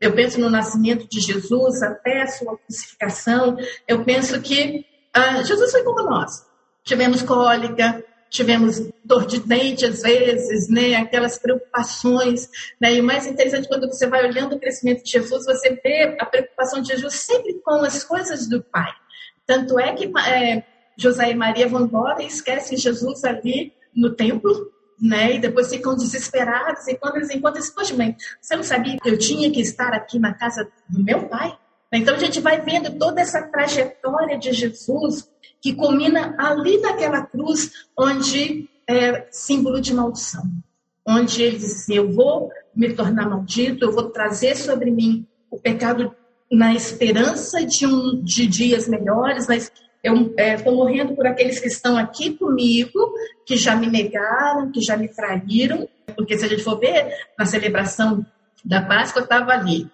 [0.02, 3.56] eu penso no nascimento de Jesus até a sua crucificação.
[3.86, 4.84] Eu penso que
[5.16, 6.44] uh, Jesus foi como nós.
[6.82, 10.96] Tivemos cólica, tivemos dor de dente às vezes, né?
[10.96, 12.48] Aquelas preocupações,
[12.80, 12.94] né?
[12.94, 16.26] E o mais interessante quando você vai olhando o crescimento de Jesus, você vê a
[16.26, 18.90] preocupação de Jesus sempre com as coisas do Pai.
[19.46, 20.64] Tanto é que é,
[20.98, 24.68] José e Maria vão embora e esquecem Jesus ali no templo,
[25.00, 25.34] né?
[25.34, 26.86] E depois ficam desesperados.
[26.88, 29.92] E quando eles encontram, eles poxa, mãe, você não sabia que eu tinha que estar
[29.92, 31.56] aqui na casa do meu pai?
[31.92, 37.70] Então a gente vai vendo toda essa trajetória de Jesus que culmina ali naquela cruz,
[37.96, 40.42] onde é símbolo de maldição.
[41.06, 45.58] onde ele diz assim: Eu vou me tornar maldito, eu vou trazer sobre mim o
[45.58, 46.14] pecado
[46.50, 49.70] na esperança de, um, de dias melhores, mas
[50.02, 53.14] eu estou é, morrendo por aqueles que estão aqui comigo,
[53.46, 57.46] que já me negaram, que já me traíram, porque se a gente for ver na
[57.46, 58.24] celebração
[58.64, 59.88] da Páscoa, estava ali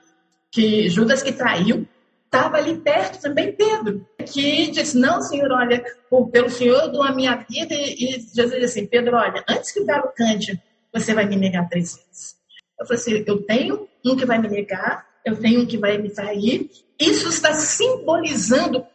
[0.51, 1.87] que Judas que traiu,
[2.25, 5.85] estava ali perto também Pedro, que disse, não, Senhor, olha,
[6.33, 9.81] pelo Senhor eu dou a minha vida, e Jesus disse assim, Pedro, olha, antes que
[9.81, 10.61] o galo cante,
[10.93, 12.37] você vai me negar três vezes.
[12.81, 15.99] Eu falei assim, eu tenho um que vai me negar, eu tenho um que vai
[15.99, 16.71] me trair.
[16.99, 18.87] Isso está simbolizando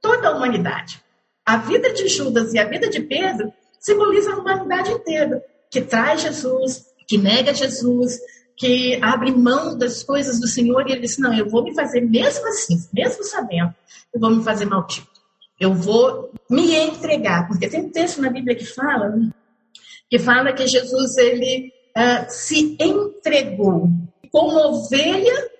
[0.00, 1.02] toda a humanidade.
[1.44, 6.22] A vida de Judas e a vida de Pedro simbolizam a humanidade inteira, que traz
[6.22, 8.18] Jesus, que nega Jesus,
[8.56, 12.02] que abre mão das coisas do Senhor e ele diz: Não, eu vou me fazer
[12.02, 13.74] mesmo assim, mesmo sabendo,
[14.12, 15.08] eu vou me fazer maldito.
[15.58, 19.14] Eu vou me entregar, porque tem um texto na Bíblia que fala
[20.10, 23.88] que fala que Jesus ele uh, se entregou
[24.32, 25.50] como ovelha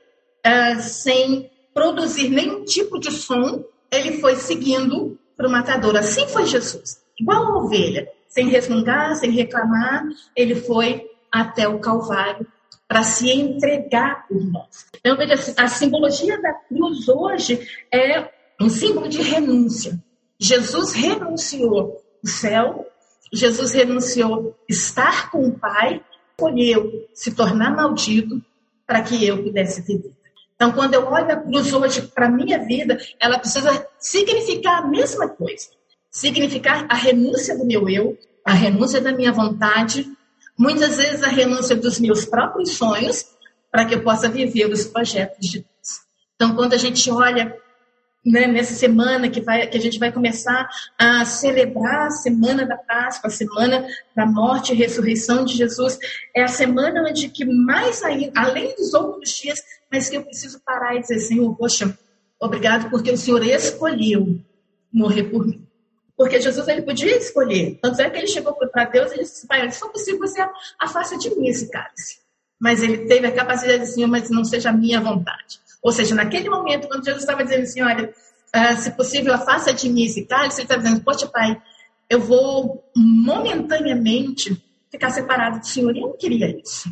[0.46, 5.96] uh, sem produzir nenhum tipo de som, ele foi seguindo para o matador.
[5.96, 7.02] Assim foi Jesus.
[7.18, 10.04] Igual a ovelha, sem resmungar, sem reclamar,
[10.36, 12.46] ele foi até o Calvário
[12.86, 14.86] para se entregar por nós.
[14.98, 17.60] Então, veja, a simbologia da cruz hoje
[17.92, 18.28] é
[18.60, 19.98] um símbolo de renúncia.
[20.38, 22.86] Jesus renunciou o céu,
[23.32, 28.42] Jesus renunciou estar com o Pai, escolheu se tornar maldito
[28.86, 30.10] para que eu pudesse vida.
[30.60, 34.86] Então, quando eu olho a cruz hoje para a minha vida, ela precisa significar a
[34.86, 35.68] mesma coisa.
[36.10, 40.06] Significar a renúncia do meu eu, a renúncia da minha vontade,
[40.58, 43.24] muitas vezes a renúncia dos meus próprios sonhos,
[43.72, 46.00] para que eu possa viver os projetos de Deus.
[46.34, 47.56] Então, quando a gente olha
[48.24, 52.76] né, nessa semana que, vai, que a gente vai começar a celebrar a semana da
[52.76, 55.98] Páscoa, a semana da morte e ressurreição de Jesus,
[56.34, 60.60] é a semana onde que mais ainda, além dos outros dias, mas que eu preciso
[60.60, 61.98] parar e dizer, Senhor, poxa,
[62.38, 64.38] obrigado porque o Senhor escolheu
[64.92, 65.66] morrer por mim.
[66.16, 67.78] Porque Jesus ele podia escolher.
[67.80, 70.46] Tanto é que ele chegou para Deus e disse, Pai, for possível, você
[70.78, 72.18] afasta de mim esse cálice.
[72.60, 75.58] Mas ele teve a capacidade de dizer, Senhor, mas não seja a minha vontade.
[75.82, 78.12] Ou seja, naquele momento, quando Jesus estava dizendo assim, olha,
[78.54, 81.60] uh, se possível, afasta de mim esse cálice, ele está dizendo, poxa, Pai,
[82.08, 85.96] eu vou momentaneamente ficar separado do Senhor.
[85.96, 86.90] Eu não queria isso.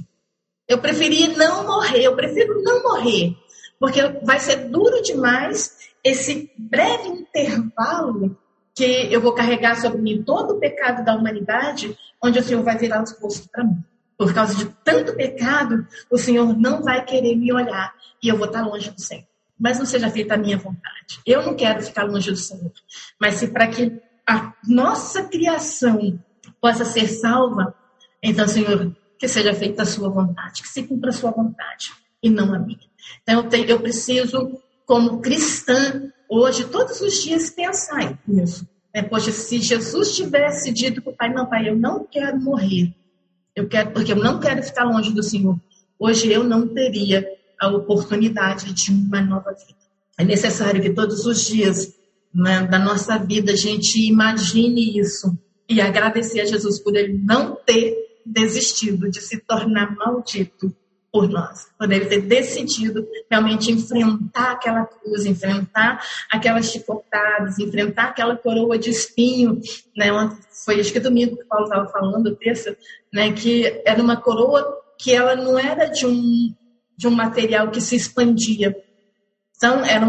[0.66, 3.35] Eu preferi não morrer, eu prefiro não morrer,
[3.81, 8.37] porque vai ser duro demais esse breve intervalo
[8.74, 12.79] que eu vou carregar sobre mim todo o pecado da humanidade, onde o Senhor vai
[12.79, 13.83] virar os rostos para mim.
[14.18, 18.46] Por causa de tanto pecado, o Senhor não vai querer me olhar e eu vou
[18.46, 19.24] estar longe do Senhor.
[19.57, 21.20] Mas não seja feita a minha vontade.
[21.24, 22.72] Eu não quero ficar longe do Senhor.
[23.20, 26.18] Mas se para que a nossa criação
[26.61, 27.74] possa ser salva,
[28.22, 32.28] então, Senhor, que seja feita a sua vontade, que se cumpra a sua vontade e
[32.28, 32.78] não a minha.
[33.22, 38.66] Então, eu, tenho, eu preciso, como cristã, hoje, todos os dias, pensar nisso.
[39.09, 42.92] Poxa, se Jesus tivesse dito para o Pai, não, Pai, eu não quero morrer,
[43.59, 45.59] eu quero, porque eu não quero ficar longe do Senhor,
[45.99, 47.27] hoje eu não teria
[47.61, 49.79] a oportunidade de uma nova vida.
[50.16, 51.94] É necessário que todos os dias
[52.33, 55.37] né, da nossa vida a gente imagine isso
[55.68, 60.75] e agradecer a Jesus por ele não ter desistido de se tornar maldito
[61.12, 68.37] por nós, por ele ter decidido realmente enfrentar aquela cruz, enfrentar aquelas chicotadas, enfrentar aquela
[68.37, 69.61] coroa de espinho,
[69.97, 70.09] né?
[70.64, 72.77] Foi acho que domingo que Paulo estava falando, o texto,
[73.12, 73.33] né?
[73.33, 76.55] Que era uma coroa que ela não era de um
[76.97, 78.77] de um material que se expandia,
[79.57, 80.05] então era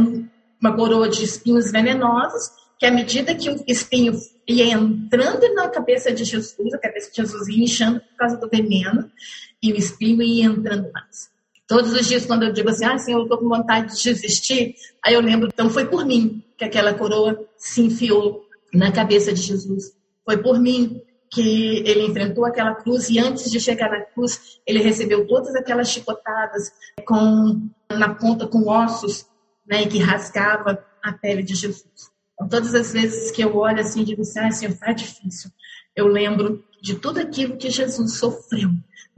[0.59, 4.13] uma coroa de espinhos venenosos que à medida que o espinho
[4.47, 8.49] ia entrando na cabeça de Jesus, a cabeça de Jesus ia inchando por causa do
[8.49, 9.11] veneno,
[9.61, 11.29] e o espinho ia entrando mais.
[11.67, 14.75] Todos os dias, quando eu digo assim, ah, Senhor, eu estou com vontade de desistir,
[15.05, 18.43] aí eu lembro, então foi por mim que aquela coroa se enfiou
[18.73, 19.93] na cabeça de Jesus.
[20.25, 24.79] Foi por mim que ele enfrentou aquela cruz e antes de chegar na cruz, ele
[24.79, 26.71] recebeu todas aquelas chicotadas
[27.05, 29.27] com na ponta com ossos,
[29.67, 32.09] né, que rasgava a pele de Jesus.
[32.33, 35.51] Então, todas as vezes que eu olho assim e digo assim, ah, Senhor, tá difícil,
[35.95, 38.69] eu lembro de tudo aquilo que Jesus sofreu.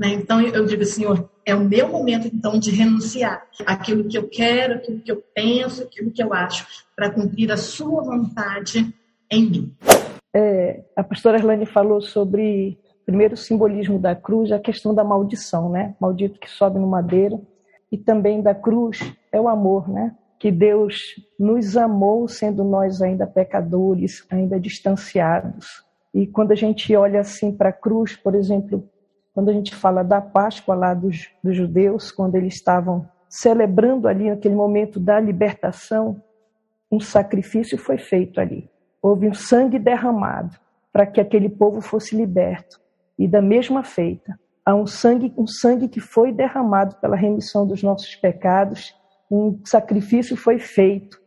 [0.02, 0.14] Né?
[0.14, 4.74] Então eu digo, Senhor, é o meu momento então de renunciar aquilo que eu quero,
[4.74, 8.92] aquilo que eu penso, aquilo que eu acho, para cumprir a sua vontade
[9.30, 9.76] em mim.
[10.34, 15.70] É, a pastora Erlane falou sobre primeiro o simbolismo da cruz, a questão da maldição,
[15.70, 15.96] né?
[16.02, 17.40] Maldito que sobe no madeira.
[17.92, 19.00] E também da cruz
[19.32, 20.16] é o amor, né?
[20.40, 20.96] que Deus
[21.38, 25.84] nos amou sendo nós ainda pecadores, ainda distanciados.
[26.12, 28.90] E quando a gente olha assim para a cruz, por exemplo,
[29.34, 34.30] quando a gente fala da Páscoa lá dos, dos judeus, quando eles estavam celebrando ali
[34.30, 36.22] naquele momento da libertação,
[36.92, 38.70] um sacrifício foi feito ali.
[39.02, 40.58] Houve um sangue derramado
[40.92, 42.80] para que aquele povo fosse liberto.
[43.18, 47.82] E da mesma feita, há um sangue, um sangue que foi derramado pela remissão dos
[47.82, 48.94] nossos pecados,
[49.30, 51.22] um sacrifício foi feito.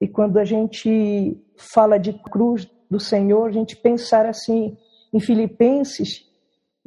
[0.00, 4.76] E quando a gente fala de cruz do Senhor, a gente pensar assim
[5.12, 6.27] em Filipenses,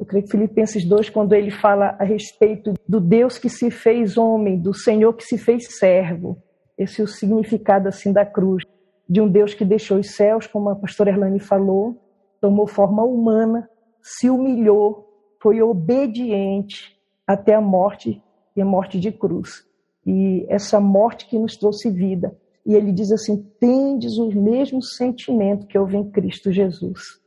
[0.02, 4.18] eu creio que Filipenses 2, quando ele fala a respeito do Deus que se fez
[4.18, 6.42] homem, do Senhor que se fez servo.
[6.76, 8.64] Esse é o significado assim da cruz,
[9.08, 12.02] de um Deus que deixou os céus, como a pastora Erlane falou,
[12.40, 13.70] tomou forma humana,
[14.02, 15.08] se humilhou,
[15.40, 18.20] foi obediente até a morte
[18.56, 19.64] e a morte de cruz.
[20.04, 22.36] E essa morte que nos trouxe vida.
[22.66, 27.21] E ele diz assim: tendes o mesmo sentimento que houve em Cristo Jesus.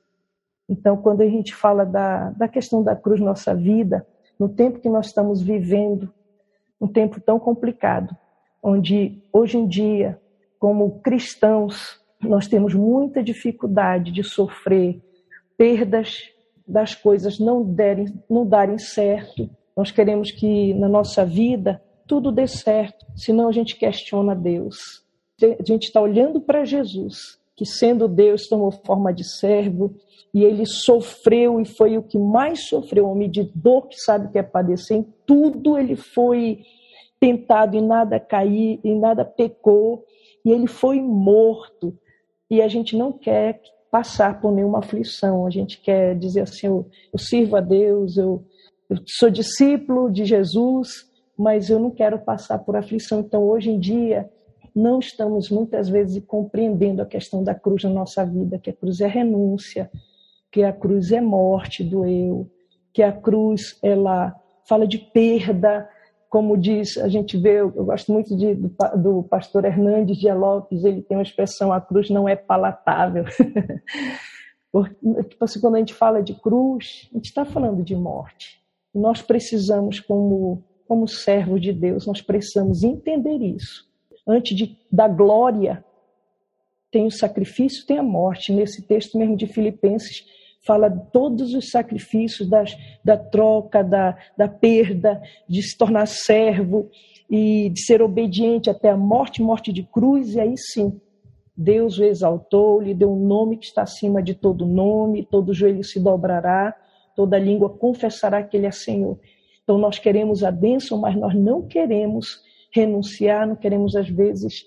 [0.68, 4.06] Então, quando a gente fala da, da questão da cruz nossa vida,
[4.40, 6.12] no tempo que nós estamos vivendo,
[6.82, 8.16] um tempo tão complicado,
[8.62, 10.20] onde hoje em dia,
[10.60, 15.02] como cristãos, nós temos muita dificuldade de sofrer
[15.58, 16.32] perdas
[16.68, 19.50] das coisas não derem, não darem certo.
[19.78, 25.04] Nós queremos que na nossa vida tudo dê certo, senão a gente questiona Deus.
[25.42, 29.96] A gente está olhando para Jesus, que sendo Deus tomou forma de servo,
[30.34, 34.38] e ele sofreu e foi o que mais sofreu, homem de dor que sabe que
[34.38, 36.60] é padecer, em tudo ele foi
[37.20, 40.04] tentado e nada cair, e nada pecou,
[40.44, 41.98] e ele foi morto.
[42.50, 46.86] E a gente não quer passar por nenhuma aflição, a gente quer dizer assim: eu,
[47.14, 48.44] eu sirvo a Deus, eu,
[48.90, 50.90] eu sou discípulo de Jesus,
[51.38, 53.22] mas eu não quero passar por aflição.
[53.22, 54.30] Então, hoje em dia,
[54.76, 59.00] não estamos muitas vezes compreendendo a questão da cruz na nossa vida, que a cruz
[59.00, 59.90] é renúncia,
[60.52, 62.52] que a cruz é morte do eu,
[62.94, 64.36] que a cruz ela
[64.68, 65.88] fala de perda,
[66.30, 70.84] como diz, a gente vê, eu gosto muito de, do, do pastor Hernandes de Lopes,
[70.84, 73.24] ele tem uma expressão, a cruz não é palatável.
[74.72, 78.62] Porque, tipo assim, quando a gente fala de cruz, a gente está falando de morte.
[78.94, 83.90] Nós precisamos, como, como servos de Deus, nós precisamos entender isso.
[84.28, 85.84] Antes de, da glória,
[86.92, 88.54] tem o sacrifício, tem a morte.
[88.54, 90.26] Nesse texto mesmo de Filipenses,
[90.66, 96.90] fala todos os sacrifícios das, da troca, da, da perda, de se tornar servo
[97.30, 101.00] e de ser obediente até a morte, morte de cruz, e aí sim,
[101.56, 105.84] Deus o exaltou, lhe deu um nome que está acima de todo nome, todo joelho
[105.84, 106.76] se dobrará,
[107.16, 109.20] toda língua confessará que Ele é Senhor.
[109.64, 112.44] Então nós queremos a bênção, mas nós não queremos
[112.76, 114.66] renunciar, não queremos às vezes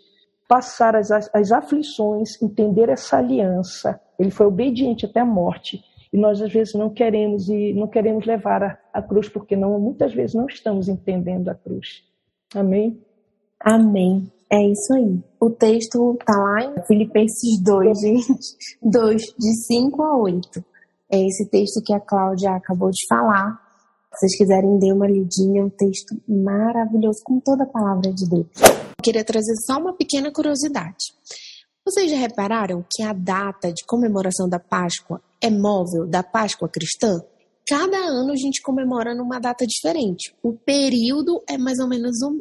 [0.49, 4.01] passar as, as aflições, entender essa aliança.
[4.19, 5.81] Ele foi obediente até a morte
[6.11, 9.79] e nós às vezes não queremos e não queremos levar a, a cruz porque não
[9.79, 12.03] muitas vezes não estamos entendendo a cruz.
[12.55, 12.99] Amém.
[13.61, 14.33] Amém.
[14.51, 15.21] É isso aí.
[15.39, 18.57] O texto está lá em Filipenses 2, gente.
[18.83, 20.65] 2, de 5 a 8.
[21.13, 23.68] É esse texto que a Cláudia acabou de falar.
[24.19, 28.49] Se vocês quiserem dar uma lidinha, um texto maravilhoso, com toda a palavra de Deus.
[28.61, 31.15] Eu queria trazer só uma pequena curiosidade.
[31.87, 37.23] Vocês já repararam que a data de comemoração da Páscoa é móvel da Páscoa cristã?
[37.69, 40.35] Cada ano a gente comemora numa data diferente.
[40.43, 42.41] O período é mais ou menos um,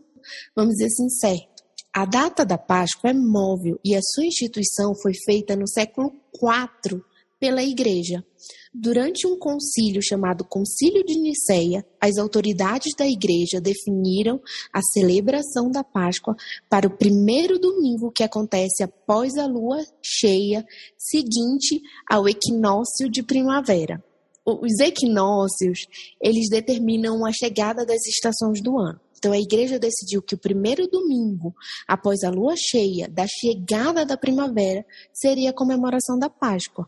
[0.56, 1.64] vamos dizer assim, certo.
[1.94, 7.04] A data da Páscoa é móvel e a sua instituição foi feita no século IV
[7.40, 8.26] pela Igreja.
[8.74, 14.40] Durante um concílio chamado Concílio de Nicéia, as autoridades da Igreja definiram
[14.72, 16.36] a celebração da Páscoa
[16.70, 20.66] para o primeiro domingo que acontece após a lua cheia,
[20.98, 24.04] seguinte ao equinócio de primavera.
[24.46, 25.88] Os equinócios,
[26.22, 29.00] eles determinam a chegada das estações do ano.
[29.18, 31.54] Então a igreja decidiu que o primeiro domingo
[31.88, 36.88] após a lua cheia da chegada da primavera seria a comemoração da Páscoa,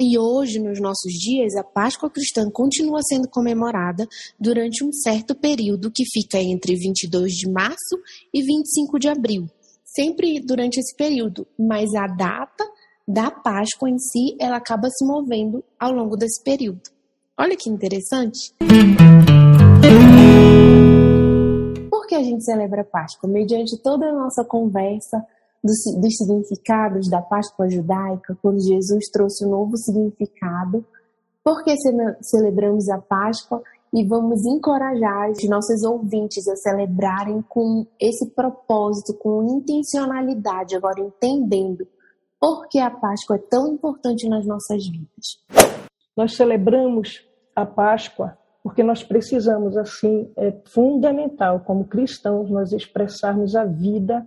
[0.00, 4.08] e hoje, nos nossos dias, a Páscoa cristã continua sendo comemorada
[4.40, 8.00] durante um certo período que fica entre 22 de março
[8.32, 9.46] e 25 de abril.
[9.84, 12.64] Sempre durante esse período, mas a data
[13.06, 16.82] da Páscoa em si, ela acaba se movendo ao longo desse período.
[17.38, 18.54] Olha que interessante.
[21.90, 23.28] Por que a gente celebra a Páscoa?
[23.28, 25.22] Mediante toda a nossa conversa
[25.62, 30.84] dos, dos significados da Páscoa judaica, quando Jesus trouxe um novo significado.
[31.44, 31.74] Porque
[32.20, 39.44] celebramos a Páscoa e vamos encorajar os nossos ouvintes a celebrarem com esse propósito, com
[39.44, 41.86] intencionalidade, agora entendendo
[42.40, 45.38] por que a Páscoa é tão importante nas nossas vidas.
[46.16, 53.64] Nós celebramos a Páscoa porque nós precisamos, assim, é fundamental, como cristãos, nós expressarmos a
[53.64, 54.26] vida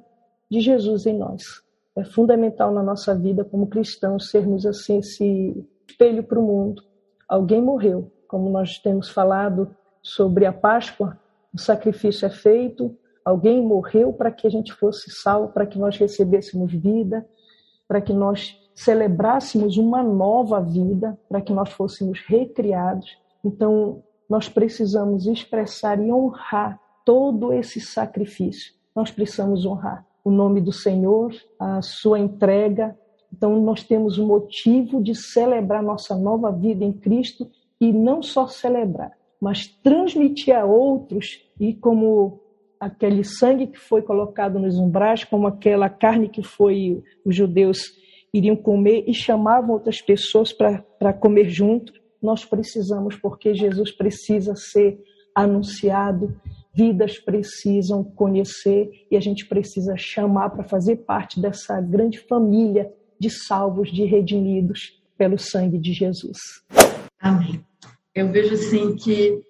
[0.56, 1.62] de Jesus em nós.
[1.96, 6.82] É fundamental na nossa vida, como cristãos, sermos, assim, esse espelho para o mundo.
[7.28, 11.20] Alguém morreu, como nós temos falado sobre a Páscoa,
[11.54, 15.98] o sacrifício é feito, alguém morreu para que a gente fosse salvo, para que nós
[15.98, 17.26] recebêssemos vida,
[17.88, 23.18] para que nós celebrássemos uma nova vida, para que nós fôssemos recriados.
[23.44, 28.74] Então, nós precisamos expressar e honrar todo esse sacrifício.
[28.96, 32.98] Nós precisamos honrar o nome do Senhor, a sua entrega.
[33.32, 37.50] Então, nós temos um motivo de celebrar nossa nova vida em Cristo
[37.80, 42.42] e não só celebrar, mas transmitir a outros e como
[42.80, 47.80] aquele sangue que foi colocado nos umbrais, como aquela carne que foi os judeus
[48.34, 51.94] iriam comer e chamavam outras pessoas para comer junto
[52.26, 55.00] nós precisamos, porque Jesus precisa ser
[55.34, 56.36] anunciado,
[56.76, 63.30] vidas precisam conhecer e a gente precisa chamar para fazer parte dessa grande família de
[63.30, 66.38] salvos, de redimidos pelo sangue de Jesus.
[67.20, 67.64] Amém.
[68.14, 69.42] Eu vejo assim que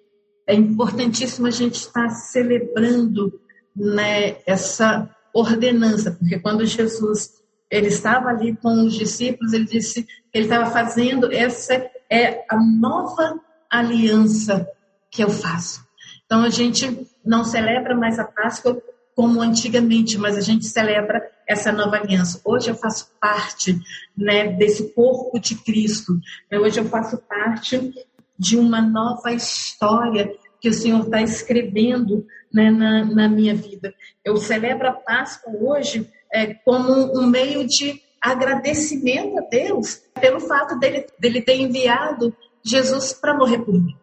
[0.47, 3.39] é importantíssimo a gente estar celebrando
[3.75, 10.09] né, essa ordenança, porque quando Jesus ele estava ali com os discípulos, ele disse que
[10.33, 11.73] ele estava fazendo essa
[12.09, 14.67] é a nova aliança
[15.09, 15.83] que eu faço.
[16.25, 18.81] Então a gente não celebra mais a Páscoa
[19.15, 22.41] como antigamente, mas a gente celebra essa nova aliança.
[22.43, 23.79] Hoje eu faço parte
[24.15, 26.19] né, desse corpo de Cristo.
[26.51, 27.93] Hoje eu faço parte
[28.37, 33.93] de uma nova história que o Senhor está escrevendo né, na, na, minha vida.
[34.23, 40.77] Eu celebro a Páscoa hoje é, como um meio de agradecimento a Deus pelo fato
[40.77, 43.95] dele, dele ter enviado Jesus para morrer por mim.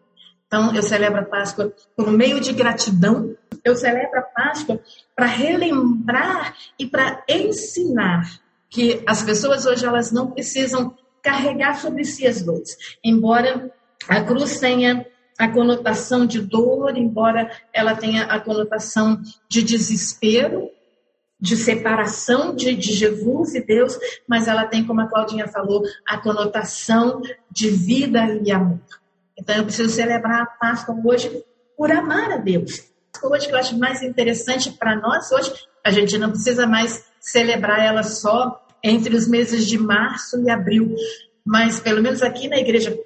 [0.53, 3.35] Então, eu celebro a Páscoa por meio de gratidão,
[3.65, 4.79] eu celebro a Páscoa
[5.15, 8.39] para relembrar e para ensinar
[8.69, 12.77] que as pessoas hoje elas não precisam carregar sobre si as dores.
[13.03, 13.73] Embora
[14.07, 15.03] a cruz tenha
[15.39, 20.69] a conotação de dor, embora ela tenha a conotação de desespero,
[21.39, 23.97] de separação de, de, Jesus e Deus,
[24.27, 29.02] mas ela tem, como a Claudinha falou, a conotação de vida e amor.
[29.43, 31.43] Então eu preciso celebrar a Páscoa hoje
[31.77, 32.81] por amar a Deus.
[33.21, 35.51] Hoje que eu acho mais interessante para nós, hoje
[35.83, 40.95] a gente não precisa mais celebrar ela só entre os meses de março e abril,
[41.45, 42.97] mas pelo menos aqui na igreja,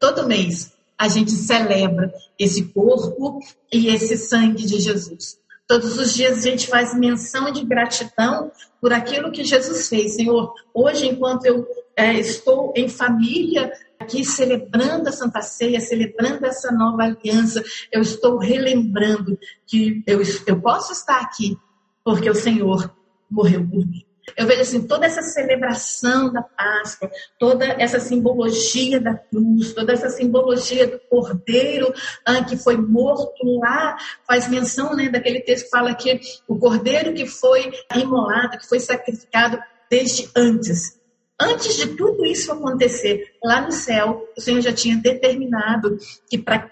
[0.00, 3.38] todo mês a gente celebra esse corpo
[3.72, 5.38] e esse sangue de Jesus.
[5.64, 10.16] Todos os dias a gente faz menção de gratidão por aquilo que Jesus fez.
[10.16, 11.64] Senhor, hoje, enquanto eu
[11.96, 13.72] é, estou em família,
[14.04, 20.60] aqui celebrando a Santa Ceia, celebrando essa nova aliança, eu estou relembrando que eu, eu
[20.60, 21.56] posso estar aqui
[22.04, 22.94] porque o Senhor
[23.30, 24.04] morreu por mim.
[24.36, 30.08] Eu vejo assim, toda essa celebração da Páscoa, toda essa simbologia da cruz, toda essa
[30.08, 31.92] simbologia do cordeiro
[32.24, 33.96] ah, que foi morto lá,
[34.26, 38.80] faz menção né, daquele texto que fala que o cordeiro que foi imolado, que foi
[38.80, 39.58] sacrificado
[39.90, 40.98] desde antes.
[41.40, 45.96] Antes de tudo isso acontecer, lá no céu, o Senhor já tinha determinado
[46.28, 46.70] que para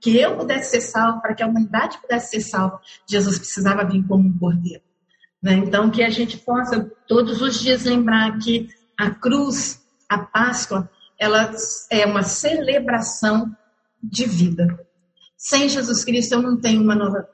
[0.00, 4.06] que eu pudesse ser salvo, para que a humanidade pudesse ser salva, Jesus precisava vir
[4.06, 4.82] como um cordeiro.
[5.42, 5.54] Né?
[5.54, 11.52] Então, que a gente possa todos os dias lembrar que a cruz, a Páscoa, ela
[11.90, 13.54] é uma celebração
[14.02, 14.86] de vida.
[15.36, 17.28] Sem Jesus Cristo, eu não tenho uma nova.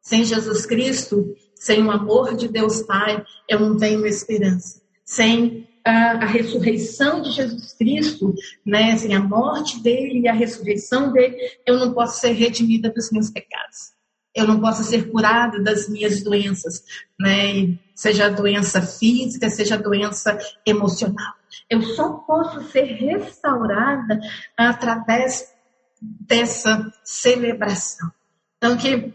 [0.00, 4.80] Sem Jesus Cristo, sem o amor de Deus Pai, eu não tenho esperança.
[5.04, 8.34] Sem a, a, ressurreição de Jesus Cristo,
[8.64, 11.36] né, sem a morte dele e a ressurreição dele,
[11.66, 13.98] eu não posso ser redimida dos meus pecados
[14.38, 16.84] eu não posso ser curada das minhas doenças,
[17.18, 17.76] né?
[17.94, 21.34] Seja doença física, seja doença emocional.
[21.68, 24.20] Eu só posso ser restaurada
[24.56, 25.52] através
[26.00, 28.10] dessa celebração.
[28.56, 29.12] Então, que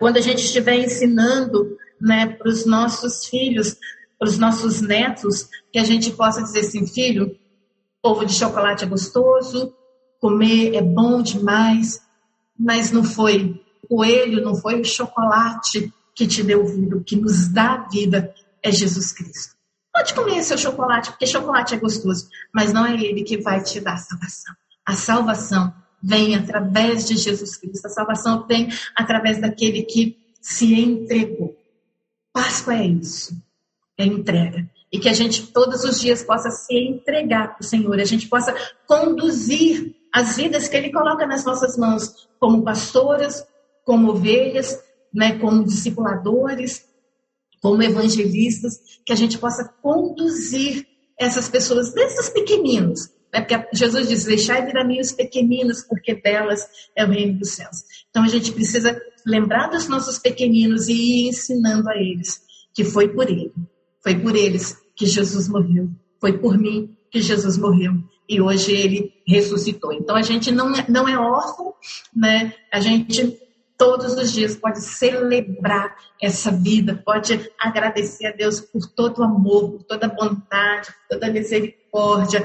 [0.00, 3.76] quando a gente estiver ensinando né, para os nossos filhos,
[4.22, 7.36] para os nossos netos, que a gente possa dizer assim, filho,
[8.00, 9.74] ovo de chocolate é gostoso,
[10.20, 12.00] comer é bom demais,
[12.56, 16.98] mas não foi coelho, não foi o chocolate que te deu vida.
[16.98, 19.56] O que nos dá vida é Jesus Cristo.
[19.92, 23.80] Pode comer seu chocolate, porque chocolate é gostoso, mas não é ele que vai te
[23.80, 24.54] dar salvação.
[24.86, 27.86] A salvação vem através de Jesus Cristo.
[27.86, 31.56] A salvação vem através daquele que se entregou.
[32.32, 33.36] Páscoa é isso,
[34.04, 34.68] entrega.
[34.92, 38.28] E que a gente todos os dias possa se entregar para o Senhor, a gente
[38.28, 38.54] possa
[38.86, 43.46] conduzir as vidas que Ele coloca nas nossas mãos, como pastoras,
[43.84, 44.78] como ovelhas,
[45.12, 46.86] né, como discipuladores,
[47.62, 48.74] como evangelistas,
[49.04, 50.86] que a gente possa conduzir
[51.18, 56.14] essas pessoas, desses pequeninos, né, porque Jesus diz: Deixai vir a mim os pequeninos, porque
[56.14, 57.78] delas é o reino dos céus.
[58.10, 62.42] Então a gente precisa lembrar dos nossos pequeninos e ir ensinando a eles
[62.74, 63.52] que foi por ele,
[64.02, 65.88] foi por eles que Jesus morreu,
[66.20, 67.92] foi por mim que Jesus morreu
[68.28, 69.92] e hoje ele ressuscitou.
[69.92, 71.74] Então a gente não é, não é órfão,
[72.14, 72.52] né?
[72.72, 73.38] A gente
[73.76, 79.72] todos os dias pode celebrar essa vida, pode agradecer a Deus por todo o amor,
[79.72, 82.44] por toda a bondade, por toda a misericórdia.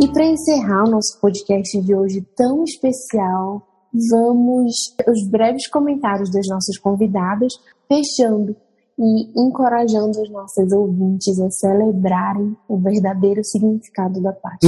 [0.00, 4.74] E para encerrar o nosso podcast de hoje tão especial, vamos
[5.06, 7.52] os breves comentários das nossas convidadas,
[7.88, 8.56] fechando
[8.98, 14.58] e encorajando os nossos ouvintes a celebrarem o verdadeiro significado da paz.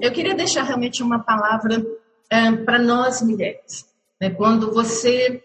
[0.00, 1.84] Eu queria deixar realmente uma palavra
[2.30, 3.86] é, para nós mulheres.
[4.20, 4.30] Né?
[4.30, 5.42] Quando você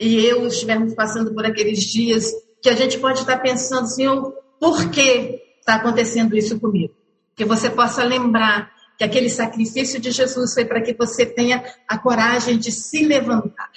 [0.00, 4.90] e eu estivermos passando por aqueles dias que a gente pode estar pensando, Senhor, por
[4.90, 6.92] que está acontecendo isso comigo?
[7.36, 8.72] Que você possa lembrar
[9.02, 13.70] que aquele sacrifício de Jesus foi para que você tenha a coragem de se levantar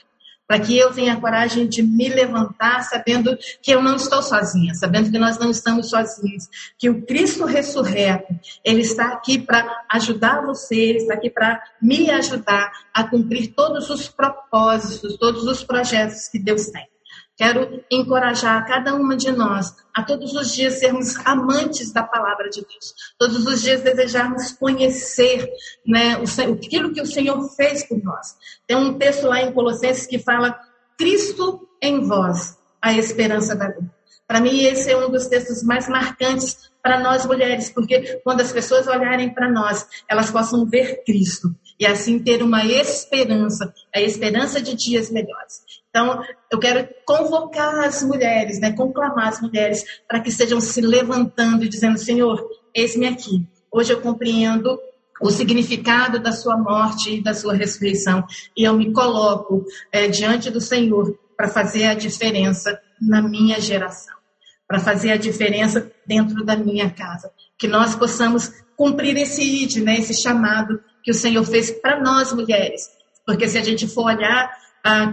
[0.48, 4.76] para que eu tenha a coragem de me levantar sabendo que eu não estou sozinha,
[4.76, 6.48] sabendo que nós não estamos sozinhos,
[6.78, 8.32] que o Cristo ressurreto,
[8.64, 13.90] ele está aqui para ajudar você, ele está aqui para me ajudar a cumprir todos
[13.90, 16.88] os propósitos, todos os projetos que Deus tem.
[17.38, 22.62] Quero encorajar cada uma de nós a todos os dias sermos amantes da palavra de
[22.62, 22.94] Deus.
[23.20, 25.50] Todos os dias desejarmos conhecer
[25.86, 28.36] né, o, aquilo que o Senhor fez por nós.
[28.66, 30.58] Tem um texto lá em Colossenses que fala:
[30.98, 33.94] Cristo em vós, a esperança da vida.
[34.28, 38.52] Para mim, esse é um dos textos mais marcantes para nós mulheres, porque quando as
[38.52, 44.62] pessoas olharem para nós, elas possam ver Cristo e assim ter uma esperança, a esperança
[44.62, 45.62] de dias melhores.
[45.96, 46.22] Então,
[46.52, 51.70] eu quero convocar as mulheres, né, conclamar as mulheres para que estejam se levantando e
[51.70, 53.48] dizendo: Senhor, eis-me aqui.
[53.72, 54.78] Hoje eu compreendo
[55.22, 58.26] o significado da sua morte e da sua ressurreição
[58.58, 64.16] e eu me coloco é, diante do Senhor para fazer a diferença na minha geração,
[64.68, 67.32] para fazer a diferença dentro da minha casa.
[67.58, 72.34] Que nós possamos cumprir esse id, né, esse chamado que o Senhor fez para nós
[72.34, 72.90] mulheres.
[73.26, 74.65] Porque se a gente for olhar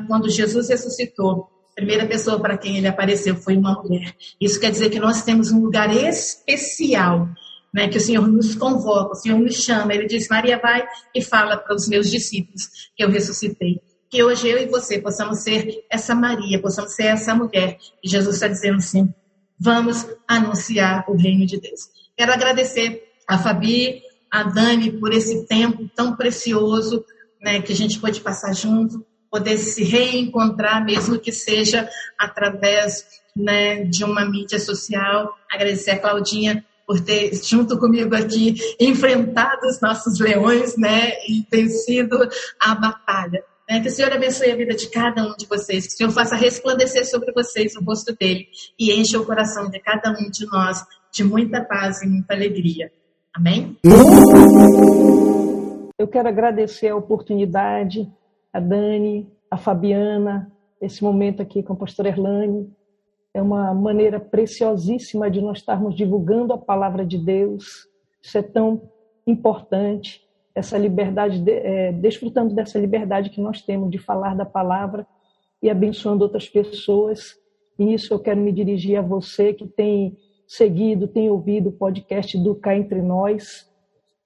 [0.07, 4.15] quando Jesus ressuscitou, a primeira pessoa para quem ele apareceu foi uma mulher.
[4.39, 7.29] Isso quer dizer que nós temos um lugar especial,
[7.73, 9.95] né, que o Senhor nos convoca, o Senhor nos chama.
[9.95, 13.81] Ele diz: Maria, vai e fala para os meus discípulos que eu ressuscitei.
[14.11, 17.79] Que hoje eu e você possamos ser essa Maria, possamos ser essa mulher.
[18.05, 19.09] E Jesus está dizendo assim:
[19.59, 21.81] vamos anunciar o reino de Deus.
[22.15, 27.03] Quero agradecer a Fabi, a Dani por esse tempo tão precioso
[27.41, 29.03] né, que a gente pôde passar junto
[29.33, 35.35] poder se reencontrar, mesmo que seja através né, de uma mídia social.
[35.51, 41.67] Agradecer a Claudinha por ter, junto comigo aqui, enfrentado os nossos leões, né, e tem
[41.71, 42.29] sido
[42.61, 43.43] a batalha.
[43.67, 43.81] Né?
[43.81, 46.37] Que o Senhor abençoe a vida de cada um de vocês, que o Senhor faça
[46.37, 50.85] resplandecer sobre vocês o rosto dele e encha o coração de cada um de nós
[51.11, 52.93] de muita paz e muita alegria.
[53.35, 53.79] Amém?
[55.99, 58.07] Eu quero agradecer a oportunidade
[58.53, 62.71] a Dani, a Fabiana, esse momento aqui com a pastora Erlane.
[63.33, 67.89] É uma maneira preciosíssima de nós estarmos divulgando a palavra de Deus.
[68.21, 68.91] Isso é tão
[69.27, 70.21] importante,
[70.55, 75.07] essa liberdade, é, desfrutando dessa liberdade que nós temos de falar da palavra
[75.63, 77.37] e abençoando outras pessoas.
[77.79, 82.37] E isso eu quero me dirigir a você que tem seguido, tem ouvido o podcast
[82.37, 83.71] do Cá Entre Nós.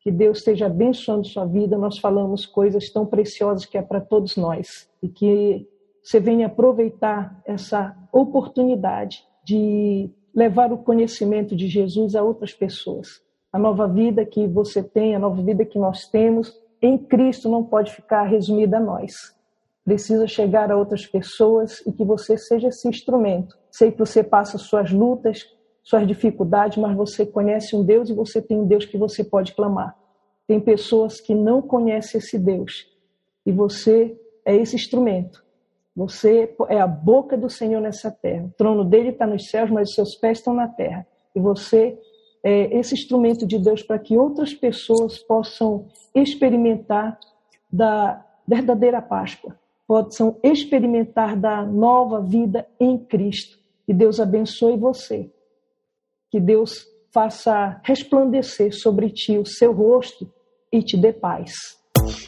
[0.07, 1.77] Que Deus esteja abençoando sua vida.
[1.77, 4.89] Nós falamos coisas tão preciosas que é para todos nós.
[5.03, 5.67] E que
[6.01, 13.21] você venha aproveitar essa oportunidade de levar o conhecimento de Jesus a outras pessoas.
[13.53, 17.65] A nova vida que você tem, a nova vida que nós temos em Cristo não
[17.65, 19.35] pode ficar resumida a nós.
[19.85, 23.59] Precisa chegar a outras pessoas e que você seja esse instrumento.
[23.73, 25.49] Sei que você passa suas lutas,
[25.87, 29.55] suas dificuldades, mas você conhece um Deus e você tem um Deus que você pode
[29.55, 29.97] clamar.
[30.45, 32.89] Tem pessoas que não conhecem esse Deus
[33.47, 35.45] e você é esse instrumento.
[35.95, 38.47] Você é a boca do Senhor nessa terra.
[38.47, 41.07] O trono dele está nos céus, mas os seus pés estão na terra.
[41.33, 41.97] E você
[42.43, 47.17] é esse instrumento de Deus para que outras pessoas possam experimentar
[47.73, 49.57] da verdadeira Páscoa,
[49.87, 53.57] possam experimentar da nova vida em Cristo.
[53.87, 55.31] E Deus abençoe você
[56.31, 60.31] que Deus faça resplandecer sobre ti o seu rosto
[60.71, 61.53] e te dê paz.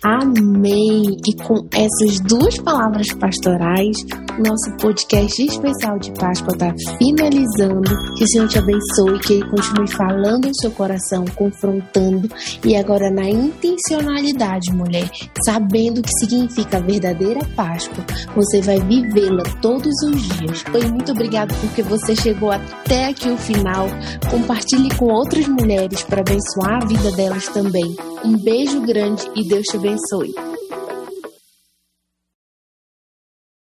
[0.03, 1.17] Amém!
[1.27, 3.97] E com essas duas palavras pastorais,
[4.39, 8.15] nosso podcast especial de Páscoa está finalizando.
[8.17, 12.29] Que o Senhor te abençoe, que Ele continue falando no seu coração, confrontando
[12.65, 15.11] e agora na intencionalidade, mulher,
[15.45, 18.05] sabendo o que significa a verdadeira Páscoa,
[18.35, 20.65] você vai vivê-la todos os dias.
[20.75, 23.89] E muito obrigado porque você chegou até aqui o final.
[24.31, 27.97] Compartilhe com outras mulheres para abençoar a vida delas também.
[28.25, 30.58] Um beijo grande e Deus te abençoe.